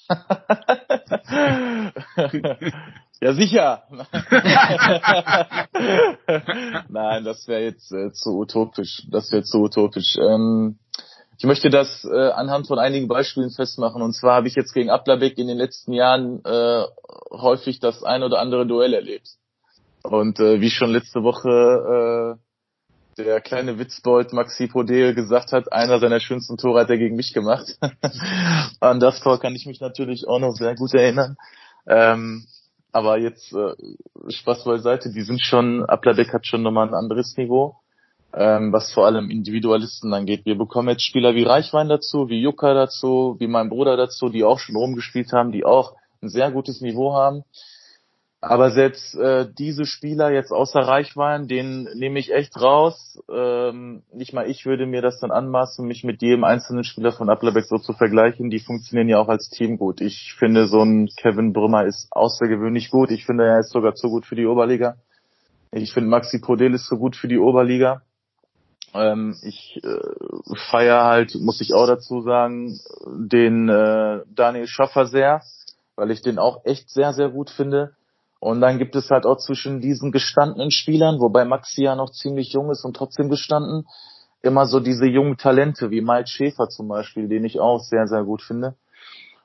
[3.22, 3.84] Ja, sicher.
[6.88, 9.06] Nein, das wäre jetzt äh, zu utopisch.
[9.12, 10.16] Das wäre zu utopisch.
[10.18, 10.80] Ähm,
[11.38, 14.02] ich möchte das äh, anhand von einigen Beispielen festmachen.
[14.02, 16.84] Und zwar habe ich jetzt gegen Ablabeck in den letzten Jahren äh,
[17.32, 19.28] häufig das ein oder andere Duell erlebt.
[20.04, 26.00] Und äh, wie schon letzte Woche äh, der kleine Witzbold Maxi Podel gesagt hat, einer
[26.00, 27.78] seiner schönsten Tore hat er gegen mich gemacht.
[28.80, 31.36] An das Tor kann ich mich natürlich auch noch sehr gut erinnern.
[31.86, 32.46] Ähm,
[32.92, 33.74] aber jetzt äh,
[34.30, 37.76] Spaß beiseite, die sind schon, Abladeck hat schon nochmal ein anderes Niveau,
[38.34, 40.46] ähm, was vor allem Individualisten angeht.
[40.46, 44.44] Wir bekommen jetzt Spieler wie Reichwein dazu, wie Juka dazu, wie mein Bruder dazu, die
[44.44, 47.44] auch schon rumgespielt haben, die auch ein sehr gutes Niveau haben.
[48.42, 53.22] Aber selbst äh, diese Spieler jetzt außer Reichwein, den nehme ich echt raus.
[53.30, 57.30] Ähm, nicht mal ich würde mir das dann anmaßen, mich mit jedem einzelnen Spieler von
[57.30, 58.50] Applerbeck so zu vergleichen.
[58.50, 60.00] Die funktionieren ja auch als Team gut.
[60.00, 63.12] Ich finde, so ein Kevin Brümmer ist außergewöhnlich gut.
[63.12, 64.96] Ich finde, er ist sogar zu gut für die Oberliga.
[65.72, 68.04] Ich finde, Maxi Podel ist so gut für die Oberliga.
[68.94, 75.42] Ähm, ich äh, feiere halt, muss ich auch dazu sagen, den äh, Daniel Schaffer sehr,
[75.98, 77.92] weil ich den auch echt sehr, sehr gut finde
[78.40, 82.54] und dann gibt es halt auch zwischen diesen gestandenen Spielern, wobei Maxi ja noch ziemlich
[82.54, 83.86] jung ist und trotzdem gestanden,
[84.42, 88.24] immer so diese jungen Talente, wie Mike Schäfer zum Beispiel, den ich auch sehr, sehr
[88.24, 88.76] gut finde.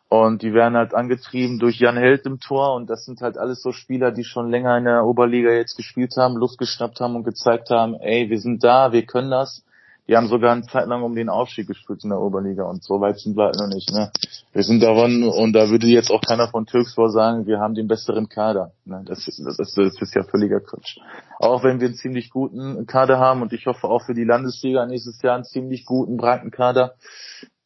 [0.09, 3.62] Und die werden halt angetrieben durch Jan Held im Tor und das sind halt alles
[3.62, 7.24] so Spieler, die schon länger in der Oberliga jetzt gespielt haben, Luft geschnappt haben und
[7.24, 9.64] gezeigt haben, ey, wir sind da, wir können das.
[10.07, 13.01] Die haben sogar eine Zeit lang um den Aufstieg gespielt in der Oberliga und so
[13.01, 13.90] weit sind wir halt noch nicht.
[13.90, 14.11] Ne?
[14.53, 17.88] Wir sind davon und da würde jetzt auch keiner von Türkspor sagen, wir haben den
[17.88, 18.73] besseren Kader.
[18.85, 19.03] Ne?
[19.07, 20.99] Das, das, das, das ist ja völliger Quatsch.
[21.38, 24.85] Auch wenn wir einen ziemlich guten Kader haben und ich hoffe auch für die Landesliga
[24.85, 26.97] nächstes Jahr einen ziemlich guten, breiten Kader,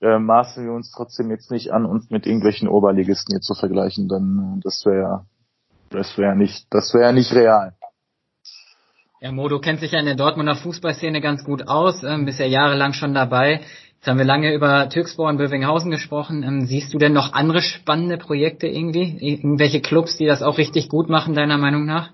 [0.00, 4.08] äh, maßen wir uns trotzdem jetzt nicht an, uns mit irgendwelchen Oberligisten hier zu vergleichen,
[4.08, 5.26] dann äh, das wäre
[5.90, 7.74] das wäre nicht, das wäre nicht real.
[9.20, 12.38] Ja, Mo, du kennst dich ja in der Dortmunder Fußballszene ganz gut aus, ähm, bist
[12.38, 13.62] ja jahrelang schon dabei.
[13.96, 16.44] Jetzt haben wir lange über Türkspor und Bövinghausen gesprochen.
[16.44, 19.18] Ähm, siehst du denn noch andere spannende Projekte irgendwie?
[19.18, 22.10] Irgendwelche Clubs, die das auch richtig gut machen, deiner Meinung nach?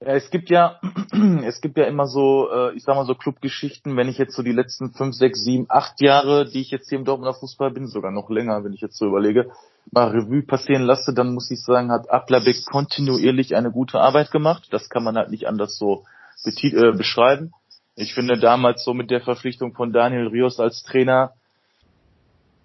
[0.00, 0.78] Ja, es gibt ja,
[1.44, 4.44] es gibt ja immer so, äh, ich sag mal so Clubgeschichten, wenn ich jetzt so
[4.44, 7.88] die letzten fünf, sechs, sieben, acht Jahre, die ich jetzt hier im Dortmunder Fußball bin,
[7.88, 9.50] sogar noch länger, wenn ich jetzt so überlege,
[9.90, 14.68] mal Revue passieren lasse, dann muss ich sagen, hat Ablabeck kontinuierlich eine gute Arbeit gemacht.
[14.70, 16.04] Das kann man halt nicht anders so
[16.44, 17.52] äh, beschreiben.
[17.94, 21.32] Ich finde damals so mit der Verpflichtung von Daniel Rios als Trainer,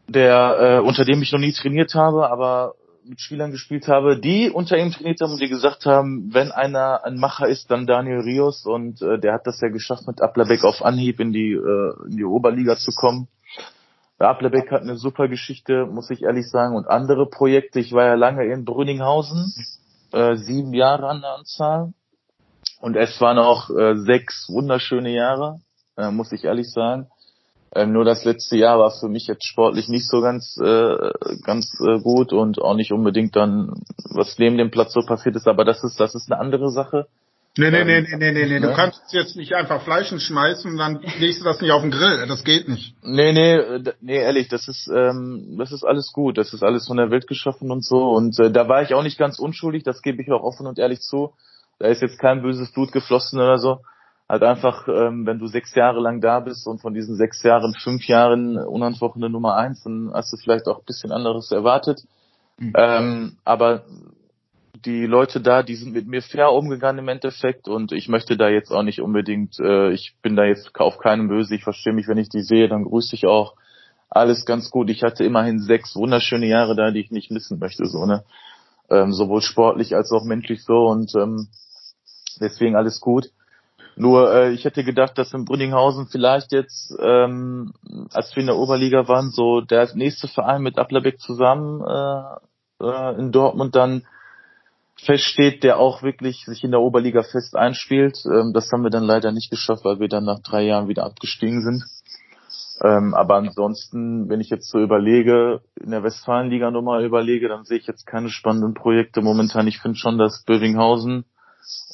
[0.08, 4.50] der äh, unter dem ich noch nie trainiert habe, aber mit Spielern gespielt habe, die
[4.50, 8.20] unter ihm trainiert haben und die gesagt haben, wenn einer ein Macher ist, dann Daniel
[8.20, 11.94] Rios und äh, der hat das ja geschafft, mit Ablabeck auf Anhieb in die äh,
[12.10, 13.28] in die Oberliga zu kommen.
[14.20, 16.76] Ablebeck hat eine super Geschichte, muss ich ehrlich sagen.
[16.76, 19.54] Und andere Projekte, ich war ja lange in Brünninghausen,
[20.12, 21.94] äh, sieben Jahre an der Anzahl.
[22.80, 25.60] Und es waren auch äh, sechs wunderschöne Jahre,
[25.98, 27.08] äh, muss ich ehrlich sagen.
[27.76, 31.12] Ähm, nur das letzte Jahr war für mich jetzt sportlich nicht so ganz äh,
[31.44, 33.74] ganz äh, gut und auch nicht unbedingt dann,
[34.10, 35.48] was neben dem Platz so passiert ist.
[35.48, 37.08] Aber das ist das ist eine andere Sache.
[37.58, 38.60] Nee, nee, nee, nee, nee, nee, nee.
[38.60, 41.92] Du kannst jetzt nicht einfach Fleischen schmeißen und dann legst du das nicht auf den
[41.92, 42.26] Grill.
[42.28, 42.96] Das geht nicht.
[43.04, 46.38] Nee, nee, nee, ehrlich, das ist, ähm, das ist alles gut.
[46.38, 48.10] Das ist alles von der Welt geschaffen und so.
[48.10, 50.78] Und äh, da war ich auch nicht ganz unschuldig, das gebe ich auch offen und
[50.78, 51.34] ehrlich zu.
[51.80, 53.80] Da ist jetzt kein böses Blut geflossen oder so.
[54.30, 57.74] Halt einfach, ähm, wenn du sechs Jahre lang da bist und von diesen sechs Jahren
[57.74, 62.02] fünf Jahren unantwortende Nummer eins, dann hast du vielleicht auch ein bisschen anderes erwartet.
[62.60, 62.74] Mhm.
[62.76, 63.84] Ähm, aber
[64.86, 68.50] die Leute da, die sind mit mir fair umgegangen im Endeffekt und ich möchte da
[68.50, 72.08] jetzt auch nicht unbedingt, äh, ich bin da jetzt auf keinem böse, ich verstehe mich,
[72.08, 73.56] wenn ich die sehe, dann grüße ich auch.
[74.10, 74.90] Alles ganz gut.
[74.90, 78.24] Ich hatte immerhin sechs wunderschöne Jahre da, die ich nicht missen möchte, so, ne?
[78.90, 81.50] Ähm, sowohl sportlich als auch menschlich so und ähm,
[82.40, 83.30] deswegen alles gut.
[83.98, 87.74] Nur äh, ich hätte gedacht, dass in Brünninghausen vielleicht jetzt, ähm,
[88.14, 93.20] als wir in der Oberliga waren, so der nächste Verein mit Ablerbeck zusammen äh, äh,
[93.20, 94.04] in Dortmund dann
[95.04, 98.18] feststeht, der auch wirklich sich in der Oberliga fest einspielt.
[98.26, 101.06] Ähm, das haben wir dann leider nicht geschafft, weil wir dann nach drei Jahren wieder
[101.06, 101.84] abgestiegen sind.
[102.84, 107.80] Ähm, aber ansonsten, wenn ich jetzt so überlege, in der Westfalenliga nochmal überlege, dann sehe
[107.80, 109.68] ich jetzt keine spannenden Projekte momentan.
[109.68, 111.26] Ich finde schon, dass Bövinghausen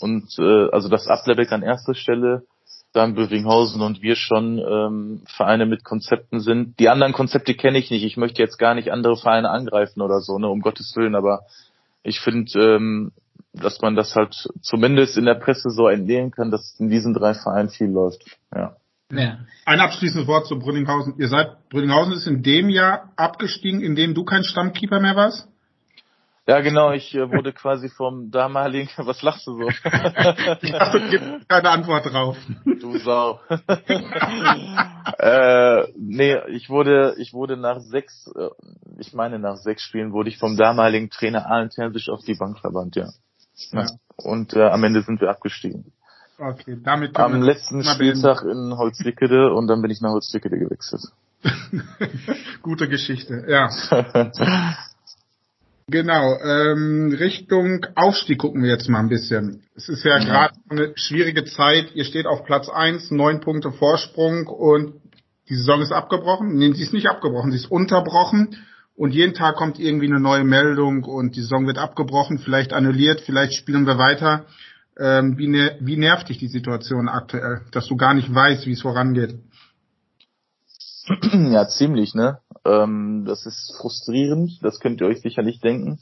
[0.01, 2.43] und äh, also das Ablebeck an erster Stelle,
[2.91, 6.79] dann Bövinghausen und wir schon ähm, Vereine mit Konzepten sind.
[6.79, 8.03] Die anderen Konzepte kenne ich nicht.
[8.03, 11.41] Ich möchte jetzt gar nicht andere Vereine angreifen oder so, ne, um Gottes Willen, aber
[12.03, 13.11] ich finde, ähm,
[13.53, 17.33] dass man das halt zumindest in der Presse so entnehmen kann, dass in diesen drei
[17.33, 18.23] Vereinen viel läuft.
[18.53, 18.75] Ja.
[19.11, 19.39] Ja.
[19.65, 21.15] Ein abschließendes Wort zu Brünninghausen.
[21.19, 25.47] Ihr seid, Brünninghausen ist in dem Jahr abgestiegen, in dem du kein Stammkeeper mehr warst?
[26.45, 29.69] Ja, genau, ich äh, wurde quasi vom damaligen, was lachst du so?
[29.83, 32.37] es gibt keine Antwort drauf.
[32.65, 33.39] Du Sau.
[35.19, 38.49] äh, nee, ich wurde, ich wurde nach sechs, äh,
[38.97, 42.59] ich meine nach sechs Spielen wurde ich vom damaligen Trainer Arlen Terzic auf die Bank
[42.59, 43.07] verbannt, ja.
[43.71, 43.85] ja.
[44.17, 45.93] Und äh, am Ende sind wir abgestiegen.
[46.37, 51.03] Okay, damit Am letzten Spieltag in Holzwickede und dann bin ich nach Holzwickede gewechselt.
[52.61, 53.69] Gute Geschichte, ja.
[55.87, 59.63] Genau, ähm, Richtung Aufstieg gucken wir jetzt mal ein bisschen.
[59.75, 60.23] Es ist ja, ja.
[60.23, 61.93] gerade eine schwierige Zeit.
[61.93, 64.93] Ihr steht auf Platz eins, neun Punkte Vorsprung und
[65.49, 66.55] die Saison ist abgebrochen.
[66.55, 68.55] Nee, sie ist nicht abgebrochen, sie ist unterbrochen
[68.95, 73.21] und jeden Tag kommt irgendwie eine neue Meldung und die Saison wird abgebrochen, vielleicht annulliert,
[73.21, 74.45] vielleicht spielen wir weiter.
[74.97, 78.73] Ähm, wie, ner wie nervt dich die Situation aktuell, dass du gar nicht weißt, wie
[78.73, 79.35] es vorangeht?
[81.51, 82.39] Ja, ziemlich, ne?
[82.65, 85.99] Ähm, das ist frustrierend, das könnt ihr euch sicherlich denken.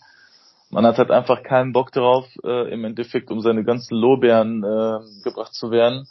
[0.70, 5.00] Man hat halt einfach keinen Bock darauf, äh, im Endeffekt um seine ganzen Lorbeeren äh,
[5.24, 6.08] gebracht zu werden.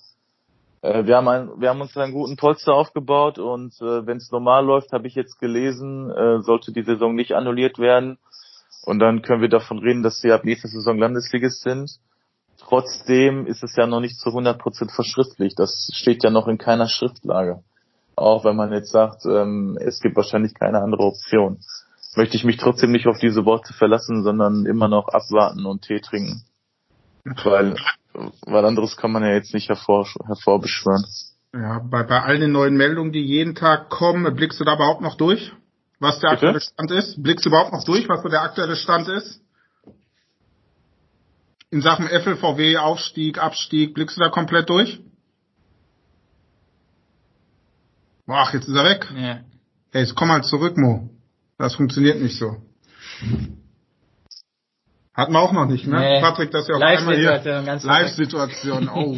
[0.83, 4.31] Äh, wir, haben ein, wir haben uns einen guten Polster aufgebaut und äh, wenn es
[4.31, 8.19] normal läuft, habe ich jetzt gelesen, äh, sollte die Saison nicht annulliert werden.
[8.85, 11.91] Und dann können wir davon reden, dass wir ab nächster Saison Landesligist sind.
[12.59, 15.59] Trotzdem ist es ja noch nicht zu 100% verschriftlicht.
[15.59, 17.63] Das steht ja noch in keiner Schriftlage
[18.21, 21.59] auch wenn man jetzt sagt, ähm, es gibt wahrscheinlich keine andere Option.
[22.17, 26.01] Möchte ich mich trotzdem nicht auf diese Worte verlassen, sondern immer noch abwarten und Tee
[26.01, 26.43] trinken.
[27.45, 27.77] Weil,
[28.47, 31.05] weil anderes kann man ja jetzt nicht hervor, hervorbeschwören.
[31.55, 35.01] Ja, bei, bei all den neuen Meldungen, die jeden Tag kommen, blickst du da überhaupt
[35.01, 35.53] noch durch,
[35.99, 36.49] was der Bitte?
[36.49, 37.23] aktuelle Stand ist?
[37.23, 39.41] Blickst du überhaupt noch durch, was so der aktuelle Stand ist?
[41.71, 45.01] In Sachen FLVW, Aufstieg, Abstieg, blickst du da komplett durch?
[48.27, 49.09] Ach, jetzt ist er weg.
[49.17, 49.41] Ja.
[49.93, 51.11] Hey, jetzt komm mal zurück, Mo.
[51.59, 52.57] Das funktioniert nicht so.
[55.15, 55.99] Hatten wir auch noch nicht, ne?
[55.99, 56.21] Nee.
[56.21, 57.41] Patrick, das ist ja auch einmal hier.
[57.83, 59.17] Live-Situation, oh.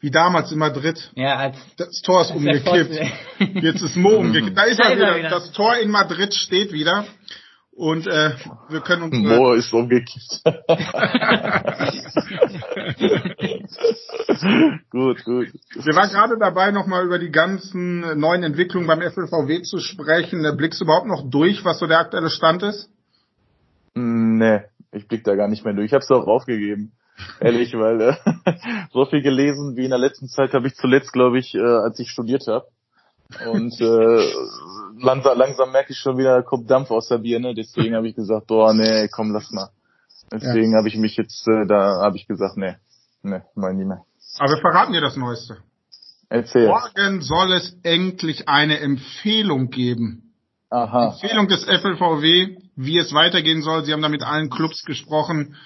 [0.00, 1.10] Wie damals in Madrid.
[1.14, 3.00] Ja, als das Tor ist umgekippt.
[3.62, 4.56] Jetzt ist Mo umgekippt.
[4.58, 5.30] Da ist er wieder.
[5.30, 7.06] Das Tor in Madrid steht wieder.
[7.74, 8.32] Und äh,
[8.68, 9.16] wir können uns.
[9.16, 10.42] Mo ist umgekippt.
[14.90, 15.48] gut, gut.
[15.74, 20.46] Wir waren gerade dabei, nochmal über die ganzen neuen Entwicklungen beim FLVW zu sprechen.
[20.56, 22.90] Blickst du überhaupt noch durch, was so der aktuelle Stand ist?
[23.94, 24.60] Nee,
[24.92, 25.86] ich blick da gar nicht mehr durch.
[25.86, 26.92] Ich habe es auch aufgegeben.
[27.40, 28.16] Ehrlich, weil äh,
[28.92, 31.98] so viel gelesen wie in der letzten Zeit habe ich zuletzt, glaube ich, äh, als
[31.98, 32.66] ich studiert habe.
[33.50, 34.32] Und äh,
[34.98, 37.54] langsam, langsam merke ich schon wieder, kommt Dampf aus der Birne.
[37.54, 39.70] Deswegen habe ich gesagt, boah, nee, komm, lass mal.
[40.32, 40.78] Deswegen ja.
[40.78, 42.74] habe ich mich jetzt, äh, da habe ich gesagt, nee,
[43.22, 44.04] nee, mal nie mehr.
[44.38, 45.58] Aber wir verraten dir das Neueste.
[46.28, 46.66] Erzähl.
[46.66, 50.32] Morgen soll es endlich eine Empfehlung geben.
[50.70, 51.12] Aha.
[51.12, 53.84] Empfehlung des FLVW, wie es weitergehen soll.
[53.84, 55.56] Sie haben da mit allen Clubs gesprochen.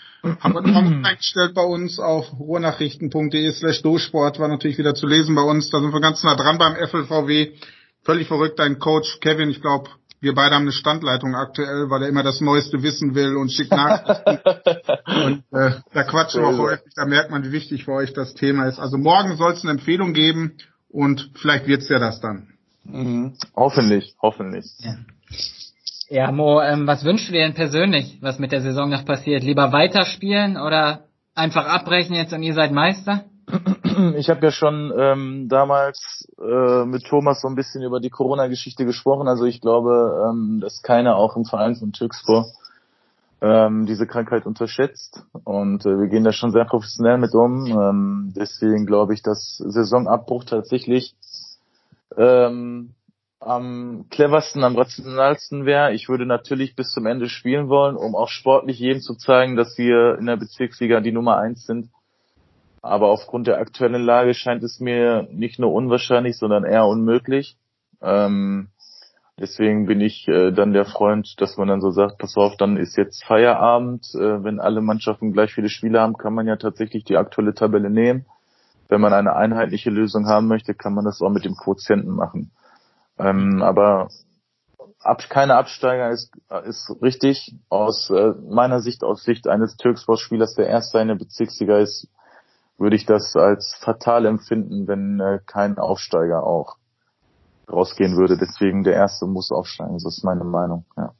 [0.40, 5.36] Haben wir noch eingestellt bei uns auf ruhrnachrichten.de slash dosport, war natürlich wieder zu lesen
[5.36, 5.70] bei uns.
[5.70, 7.52] Da sind wir ganz nah dran beim FLVW.
[8.06, 9.90] Völlig verrückt, dein Coach Kevin, ich glaube,
[10.20, 13.72] wir beide haben eine Standleitung aktuell, weil er immer das Neueste wissen will und schickt
[13.72, 14.38] Nachrichten.
[15.24, 18.34] und äh, da quatschen wir auch häufig, da merkt man, wie wichtig für euch das
[18.34, 18.78] Thema ist.
[18.78, 20.56] Also morgen soll es eine Empfehlung geben
[20.88, 22.54] und vielleicht wird's ja das dann.
[22.84, 23.34] Mhm.
[23.56, 24.66] Hoffentlich, hoffentlich.
[24.78, 24.96] Ja.
[26.08, 29.42] Ja, Mo, ähm, was wünschst du dir denn persönlich, was mit der Saison noch passiert?
[29.42, 33.24] Lieber weiterspielen oder einfach abbrechen jetzt und ihr seid Meister?
[34.16, 38.84] Ich habe ja schon ähm, damals äh, mit Thomas so ein bisschen über die Corona-Geschichte
[38.84, 39.28] gesprochen.
[39.28, 42.46] Also ich glaube, ähm, dass keiner auch im Verein von Türkspor
[43.40, 47.66] ähm, diese Krankheit unterschätzt und äh, wir gehen da schon sehr professionell mit um.
[47.66, 51.14] Ähm, deswegen glaube ich, dass Saisonabbruch tatsächlich
[52.16, 52.94] ähm,
[53.40, 55.92] am cleversten, am rationalsten wäre.
[55.92, 59.76] Ich würde natürlich bis zum Ende spielen wollen, um auch sportlich jedem zu zeigen, dass
[59.76, 61.90] wir in der Bezirksliga die Nummer eins sind.
[62.86, 67.56] Aber aufgrund der aktuellen Lage scheint es mir nicht nur unwahrscheinlich, sondern eher unmöglich.
[68.00, 68.68] Ähm,
[69.38, 72.76] deswegen bin ich äh, dann der Freund, dass man dann so sagt, pass auf, dann
[72.76, 74.06] ist jetzt Feierabend.
[74.14, 77.90] Äh, wenn alle Mannschaften gleich viele Spiele haben, kann man ja tatsächlich die aktuelle Tabelle
[77.90, 78.26] nehmen.
[78.88, 82.52] Wenn man eine einheitliche Lösung haben möchte, kann man das auch mit dem Quotienten machen.
[83.18, 84.10] Ähm, aber
[85.00, 86.32] ab, keine Absteiger ist,
[86.64, 87.52] ist richtig.
[87.68, 92.08] Aus äh, meiner Sicht, aus Sicht eines Türkspor-Spielers, der erst seine Bezirksliga ist,
[92.78, 96.76] würde ich das als fatal empfinden, wenn äh, kein Aufsteiger auch
[97.70, 98.36] rausgehen würde.
[98.36, 99.94] Deswegen der erste muss aufsteigen.
[99.94, 100.84] Das ist meine Meinung.
[100.96, 101.12] Ja.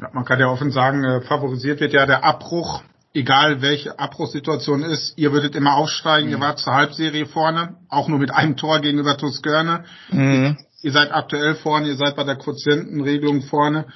[0.00, 2.82] ja man kann ja offen sagen, äh, favorisiert wird ja der Abbruch
[3.14, 6.34] egal welche Abbruchssituation ist, ihr würdet immer aufsteigen, mhm.
[6.34, 9.84] ihr wart zur Halbserie vorne, auch nur mit einem Tor gegenüber Tuskörne.
[10.10, 10.56] Mhm.
[10.82, 13.86] Ihr seid aktuell vorne, ihr seid bei der Quotientenregelung vorne.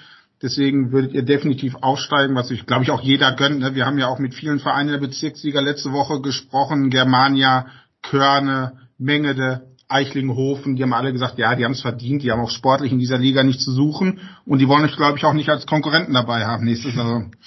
[0.43, 3.61] Deswegen würdet ihr definitiv aufsteigen, was ich glaube ich auch jeder gönnt.
[3.61, 3.75] Ne?
[3.75, 7.67] Wir haben ja auch mit vielen Vereinen der Bezirksliga letzte Woche gesprochen, Germania,
[8.03, 12.51] Körne, Mengede, Eichlinghofen, die haben alle gesagt, ja, die haben es verdient, die haben auch
[12.51, 15.49] sportlich in dieser Liga nicht zu suchen und die wollen euch, glaube ich, auch nicht
[15.49, 17.33] als Konkurrenten dabei haben nächste Saison.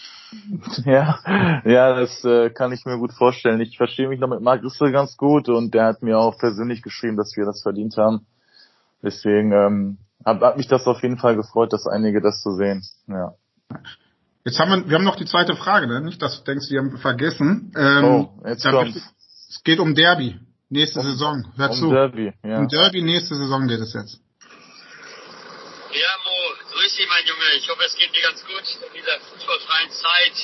[0.85, 3.61] Ja, ja, das äh, kann ich mir gut vorstellen.
[3.61, 6.83] Ich verstehe mich noch mit Marc Rissel ganz gut und der hat mir auch persönlich
[6.83, 8.27] geschrieben, dass wir das verdient haben.
[9.01, 12.83] Deswegen ähm, hat, hat mich das auf jeden Fall gefreut, dass einige das so sehen.
[13.07, 13.33] Ja.
[14.45, 16.01] Jetzt haben wir, wir haben noch die zweite Frage, ne?
[16.01, 17.71] nicht, dass du denkst, wir haben vergessen.
[17.75, 19.01] Ähm, oh, jetzt kommt's.
[19.49, 20.39] Es geht um Derby
[20.69, 21.53] nächste um, Saison.
[21.57, 21.89] Hör um zu.
[21.89, 22.59] Derby, ja.
[22.59, 24.21] Um Derby nächste Saison geht es jetzt.
[25.91, 26.37] Ja, Mo,
[26.71, 27.49] grüß dich, mein Junge.
[27.57, 30.37] Ich hoffe, es geht dir ganz gut in dieser fußballfreien Zeit.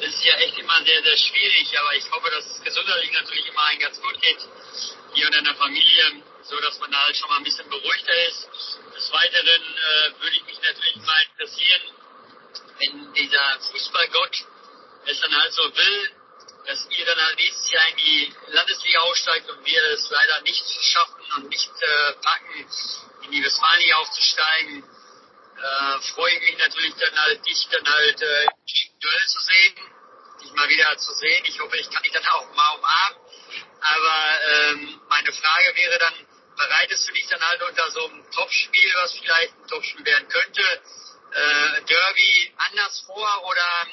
[0.00, 3.48] Es ist ja echt immer sehr, sehr schwierig, aber ich hoffe, dass es gesundheitlich natürlich
[3.48, 4.40] immer allen ganz gut geht.
[5.14, 8.48] Hier und deiner Familie, so dass man da halt schon mal ein bisschen beruhigter ist.
[9.14, 11.82] Weiteren äh, würde ich mich natürlich mal interessieren,
[12.80, 14.44] wenn dieser Fußballgott
[15.06, 16.10] es dann halt so will,
[16.66, 20.64] dass ihr dann halt nächstes Jahr in die Landesliga aussteigt und wir es leider nicht
[20.82, 22.68] schaffen und nicht äh, packen,
[23.22, 28.44] in die Westfalia aufzusteigen, äh, freue ich mich natürlich dann halt, dich dann halt äh,
[28.44, 29.74] im Duell zu sehen,
[30.42, 31.44] dich mal wieder zu sehen.
[31.46, 33.18] Ich hoffe, ich kann dich dann auch mal umarmen.
[33.80, 36.14] Aber ähm, meine Frage wäre dann,
[36.56, 40.62] bereitest du dich dann halt unter so einem Topspiel, was vielleicht ein Topspiel werden könnte,
[40.62, 43.86] äh, Derby anders vor oder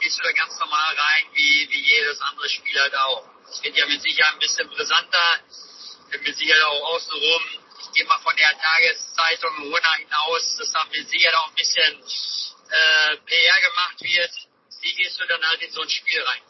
[0.00, 3.24] gehst du da ganz normal rein, wie, wie jedes andere Spiel halt auch?
[3.48, 5.40] Es wird ja mit Sicherheit ein bisschen brisanter,
[6.10, 7.42] mit Sicherheit auch außenrum
[7.96, 13.16] gehe mal von der Tageszeitung Runner hinaus, dass da mit Sicherheit auch ein bisschen äh,
[13.24, 14.30] PR gemacht wird.
[14.82, 16.42] Wie gehst du dann halt in so ein Spiel rein?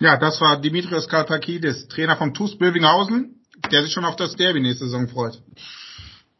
[0.00, 3.43] Ja, das war Dimitrios Kalpakidis, Trainer vom TuS Bövinghausen,
[3.74, 5.42] der sich schon auf das Derby nächste Saison freut.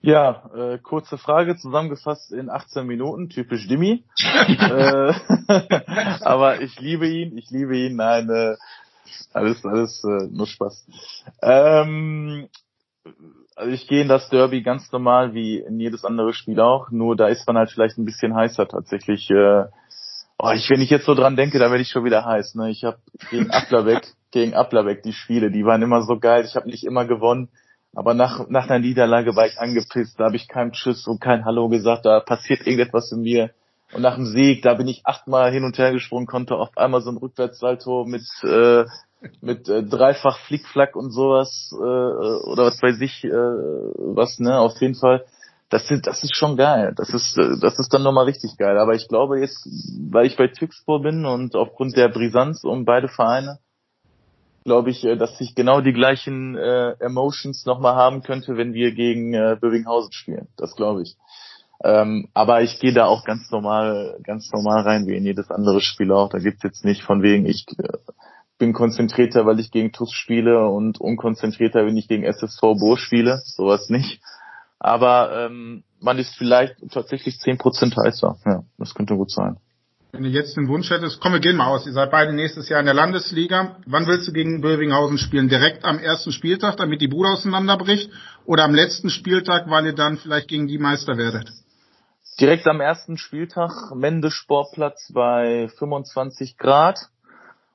[0.00, 4.04] Ja, äh, kurze Frage, zusammengefasst in 18 Minuten, typisch Dimi.
[4.22, 5.14] äh,
[6.20, 8.54] aber ich liebe ihn, ich liebe ihn, nein, äh,
[9.32, 10.86] alles, alles äh, nur Spaß.
[11.42, 12.48] Ähm,
[13.56, 17.16] also ich gehe in das Derby ganz normal wie in jedes andere Spiel auch, nur
[17.16, 19.28] da ist man halt vielleicht ein bisschen heißer tatsächlich.
[19.30, 19.64] Äh,
[20.38, 22.54] oh, ich, wenn ich jetzt so dran denke, da werde ich schon wieder heiß.
[22.56, 22.70] Ne?
[22.70, 22.98] Ich habe
[23.30, 26.44] gegen Ablerbeck, gegen Ablerbeck die Spiele, die waren immer so geil.
[26.44, 27.48] Ich habe nicht immer gewonnen,
[27.94, 30.20] aber nach nach einer Niederlage war ich angepisst.
[30.20, 32.04] Da habe ich kein Tschüss und kein Hallo gesagt.
[32.04, 33.50] Da passiert irgendetwas in mir.
[33.92, 37.00] Und nach dem Sieg, da bin ich achtmal hin und her gesprungen, konnte auf einmal
[37.00, 38.84] so ein Rückwärtssalto mit äh,
[39.40, 44.78] mit äh, dreifach Flickflack und sowas äh, oder was weiß ich äh, was ne auf
[44.80, 45.24] jeden Fall
[45.70, 48.78] das ist das ist schon geil das ist äh, das ist dann nochmal richtig geil
[48.78, 49.66] aber ich glaube jetzt
[50.10, 53.60] weil ich bei Tüxpor bin und aufgrund der Brisanz um beide Vereine
[54.64, 58.92] glaube ich, äh, dass ich genau die gleichen äh, Emotions nochmal haben könnte, wenn wir
[58.92, 60.48] gegen äh, Bövinghausen spielen.
[60.56, 61.16] Das glaube ich.
[61.82, 65.80] Ähm, aber ich gehe da auch ganz normal, ganz normal rein, wie in jedes andere
[65.80, 66.30] Spiel auch.
[66.30, 67.98] Da gibt's jetzt nicht von wegen, ich äh,
[68.58, 73.42] bin konzentrierter, weil ich gegen TUS spiele und unkonzentrierter, wenn ich gegen SSV Bo spiele.
[73.44, 74.20] Sowas nicht.
[74.78, 78.36] Aber ähm, man ist vielleicht tatsächlich zehn Prozent heißer.
[78.46, 79.58] Ja, das könnte gut sein.
[80.14, 81.86] Wenn du jetzt den Wunsch hättest, komm, wir gehen mal aus.
[81.86, 83.78] Ihr seid beide nächstes Jahr in der Landesliga.
[83.84, 85.48] Wann willst du gegen Bövinghausen spielen?
[85.48, 88.12] Direkt am ersten Spieltag, damit die Bude auseinanderbricht?
[88.46, 91.50] Oder am letzten Spieltag, weil ihr dann vielleicht gegen die Meister werdet?
[92.38, 97.08] Direkt am ersten Spieltag, Mende Sportplatz bei 25 Grad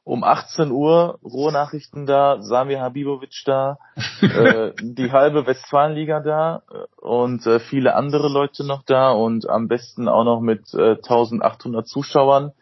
[0.10, 3.78] um 18 Uhr Rohnachrichten da, Samir Habibovic da,
[4.22, 9.68] äh, die halbe Westfalenliga da äh, und äh, viele andere Leute noch da und am
[9.68, 12.54] besten auch noch mit äh, 1800 Zuschauern.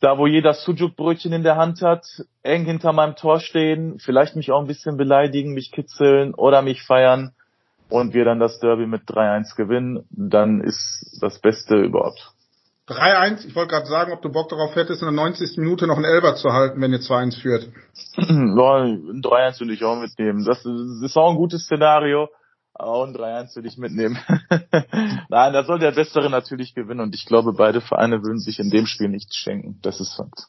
[0.00, 2.06] Da, wo jeder Sujuk-Brötchen in der Hand hat,
[2.44, 6.84] eng hinter meinem Tor stehen, vielleicht mich auch ein bisschen beleidigen, mich kitzeln oder mich
[6.84, 7.32] feiern
[7.88, 12.32] und wir dann das Derby mit 3-1 gewinnen, dann ist das Beste überhaupt.
[12.90, 15.56] 3-1, ich wollte gerade sagen, ob du Bock darauf hättest, in der 90.
[15.58, 17.68] Minute noch einen Elber zu halten, wenn ihr 2-1 führt.
[18.16, 20.44] ja, ein 3-1 würde ich auch mitnehmen.
[20.44, 22.28] Das ist auch ein gutes Szenario.
[22.74, 24.18] Auch ein 3-1 würde ich mitnehmen.
[25.28, 28.70] Nein, da soll der Bessere natürlich gewinnen und ich glaube, beide Vereine würden sich in
[28.70, 29.78] dem Spiel nichts schenken.
[29.82, 30.46] Das ist Fakt.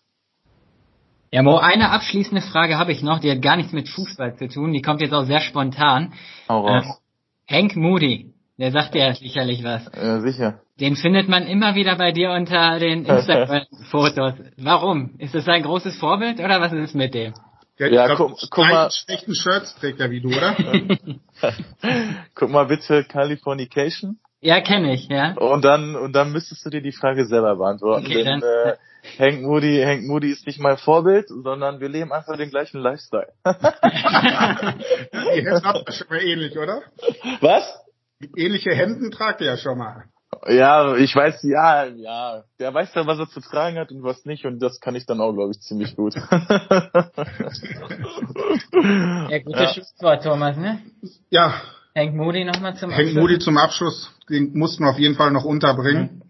[1.32, 4.50] Ja, Mo, eine abschließende Frage habe ich noch, die hat gar nichts mit Fußball zu
[4.50, 4.74] tun.
[4.74, 6.14] Die kommt jetzt auch sehr spontan.
[6.50, 7.00] Hau raus.
[7.48, 9.90] Äh, Hank Moody, der sagt ja sicherlich was.
[9.96, 10.62] Ja, sicher.
[10.82, 14.34] Den findet man immer wieder bei dir unter den Instagram-Fotos.
[14.58, 15.12] Warum?
[15.20, 17.36] Ist das ein großes Vorbild oder was ist es mit dem?
[17.78, 18.90] Ja, ja glaub, guck, guck mal.
[18.92, 20.56] schlechten Shirts trägt er wie du, oder?
[22.36, 24.18] guck mal bitte Californication.
[24.40, 25.34] Ja, kenne ich, ja.
[25.34, 28.08] Und dann und dann müsstest du dir die Frage selber beantworten.
[28.08, 28.76] Okay, denn, dann, äh,
[29.20, 33.28] Hank Moody, Hank Moody ist nicht mein Vorbild, sondern wir leben einfach den gleichen Lifestyle.
[33.46, 33.54] Ihr
[35.64, 36.82] habt schon mal ähnlich, oder?
[37.40, 37.72] Was?
[38.36, 40.06] Ähnliche Hemden tragt ihr ja schon mal.
[40.48, 42.44] Ja, ich weiß, ja, ja.
[42.60, 45.06] Der weiß dann, was er zu tragen hat und was nicht und das kann ich
[45.06, 46.16] dann auch, glaube ich, ziemlich gut.
[46.16, 46.22] ja,
[49.40, 49.74] gute ja.
[49.74, 50.80] Schlusswort, Thomas, ne?
[51.30, 51.62] Ja.
[51.96, 53.16] Hank Moody nochmal zum Hank Abschluss.
[53.16, 56.16] Hank Moody zum Abschluss, den mussten wir auf jeden Fall noch unterbringen.
[56.16, 56.22] Mhm.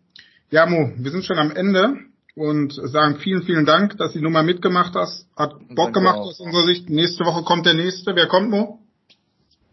[0.49, 1.95] Ja, Mo, wir sind schon am Ende
[2.35, 5.27] und sagen vielen, vielen Dank, dass du die Nummer mitgemacht hast.
[5.37, 6.27] Hat Bock Danke gemacht auch.
[6.27, 6.89] aus unserer Sicht.
[6.89, 8.15] Nächste Woche kommt der nächste.
[8.15, 8.79] Wer kommt, Mo?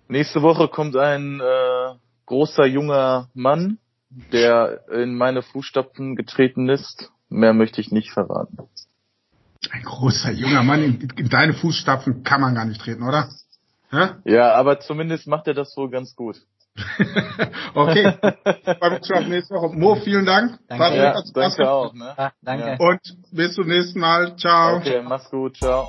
[0.09, 1.95] Nächste Woche kommt ein äh,
[2.27, 3.79] großer junger Mann,
[4.11, 7.11] der in meine Fußstapfen getreten ist.
[7.29, 8.59] Mehr möchte ich nicht verraten.
[9.71, 13.29] Ein großer junger Mann in, in deine Fußstapfen kann man gar nicht treten, oder?
[13.91, 14.11] Hä?
[14.25, 16.37] Ja, aber zumindest macht er das wohl ganz gut.
[17.75, 18.15] okay.
[18.81, 19.77] Beim Job nächste Woche.
[19.77, 20.59] Mo, vielen Dank.
[20.69, 21.93] Danke, ja, danke auch.
[21.93, 22.15] Ne?
[22.17, 22.77] Ja, danke.
[22.79, 23.01] Und
[23.33, 24.37] bis zum nächsten Mal.
[24.37, 24.77] Ciao.
[24.77, 25.57] Okay, mach's gut.
[25.57, 25.89] Ciao.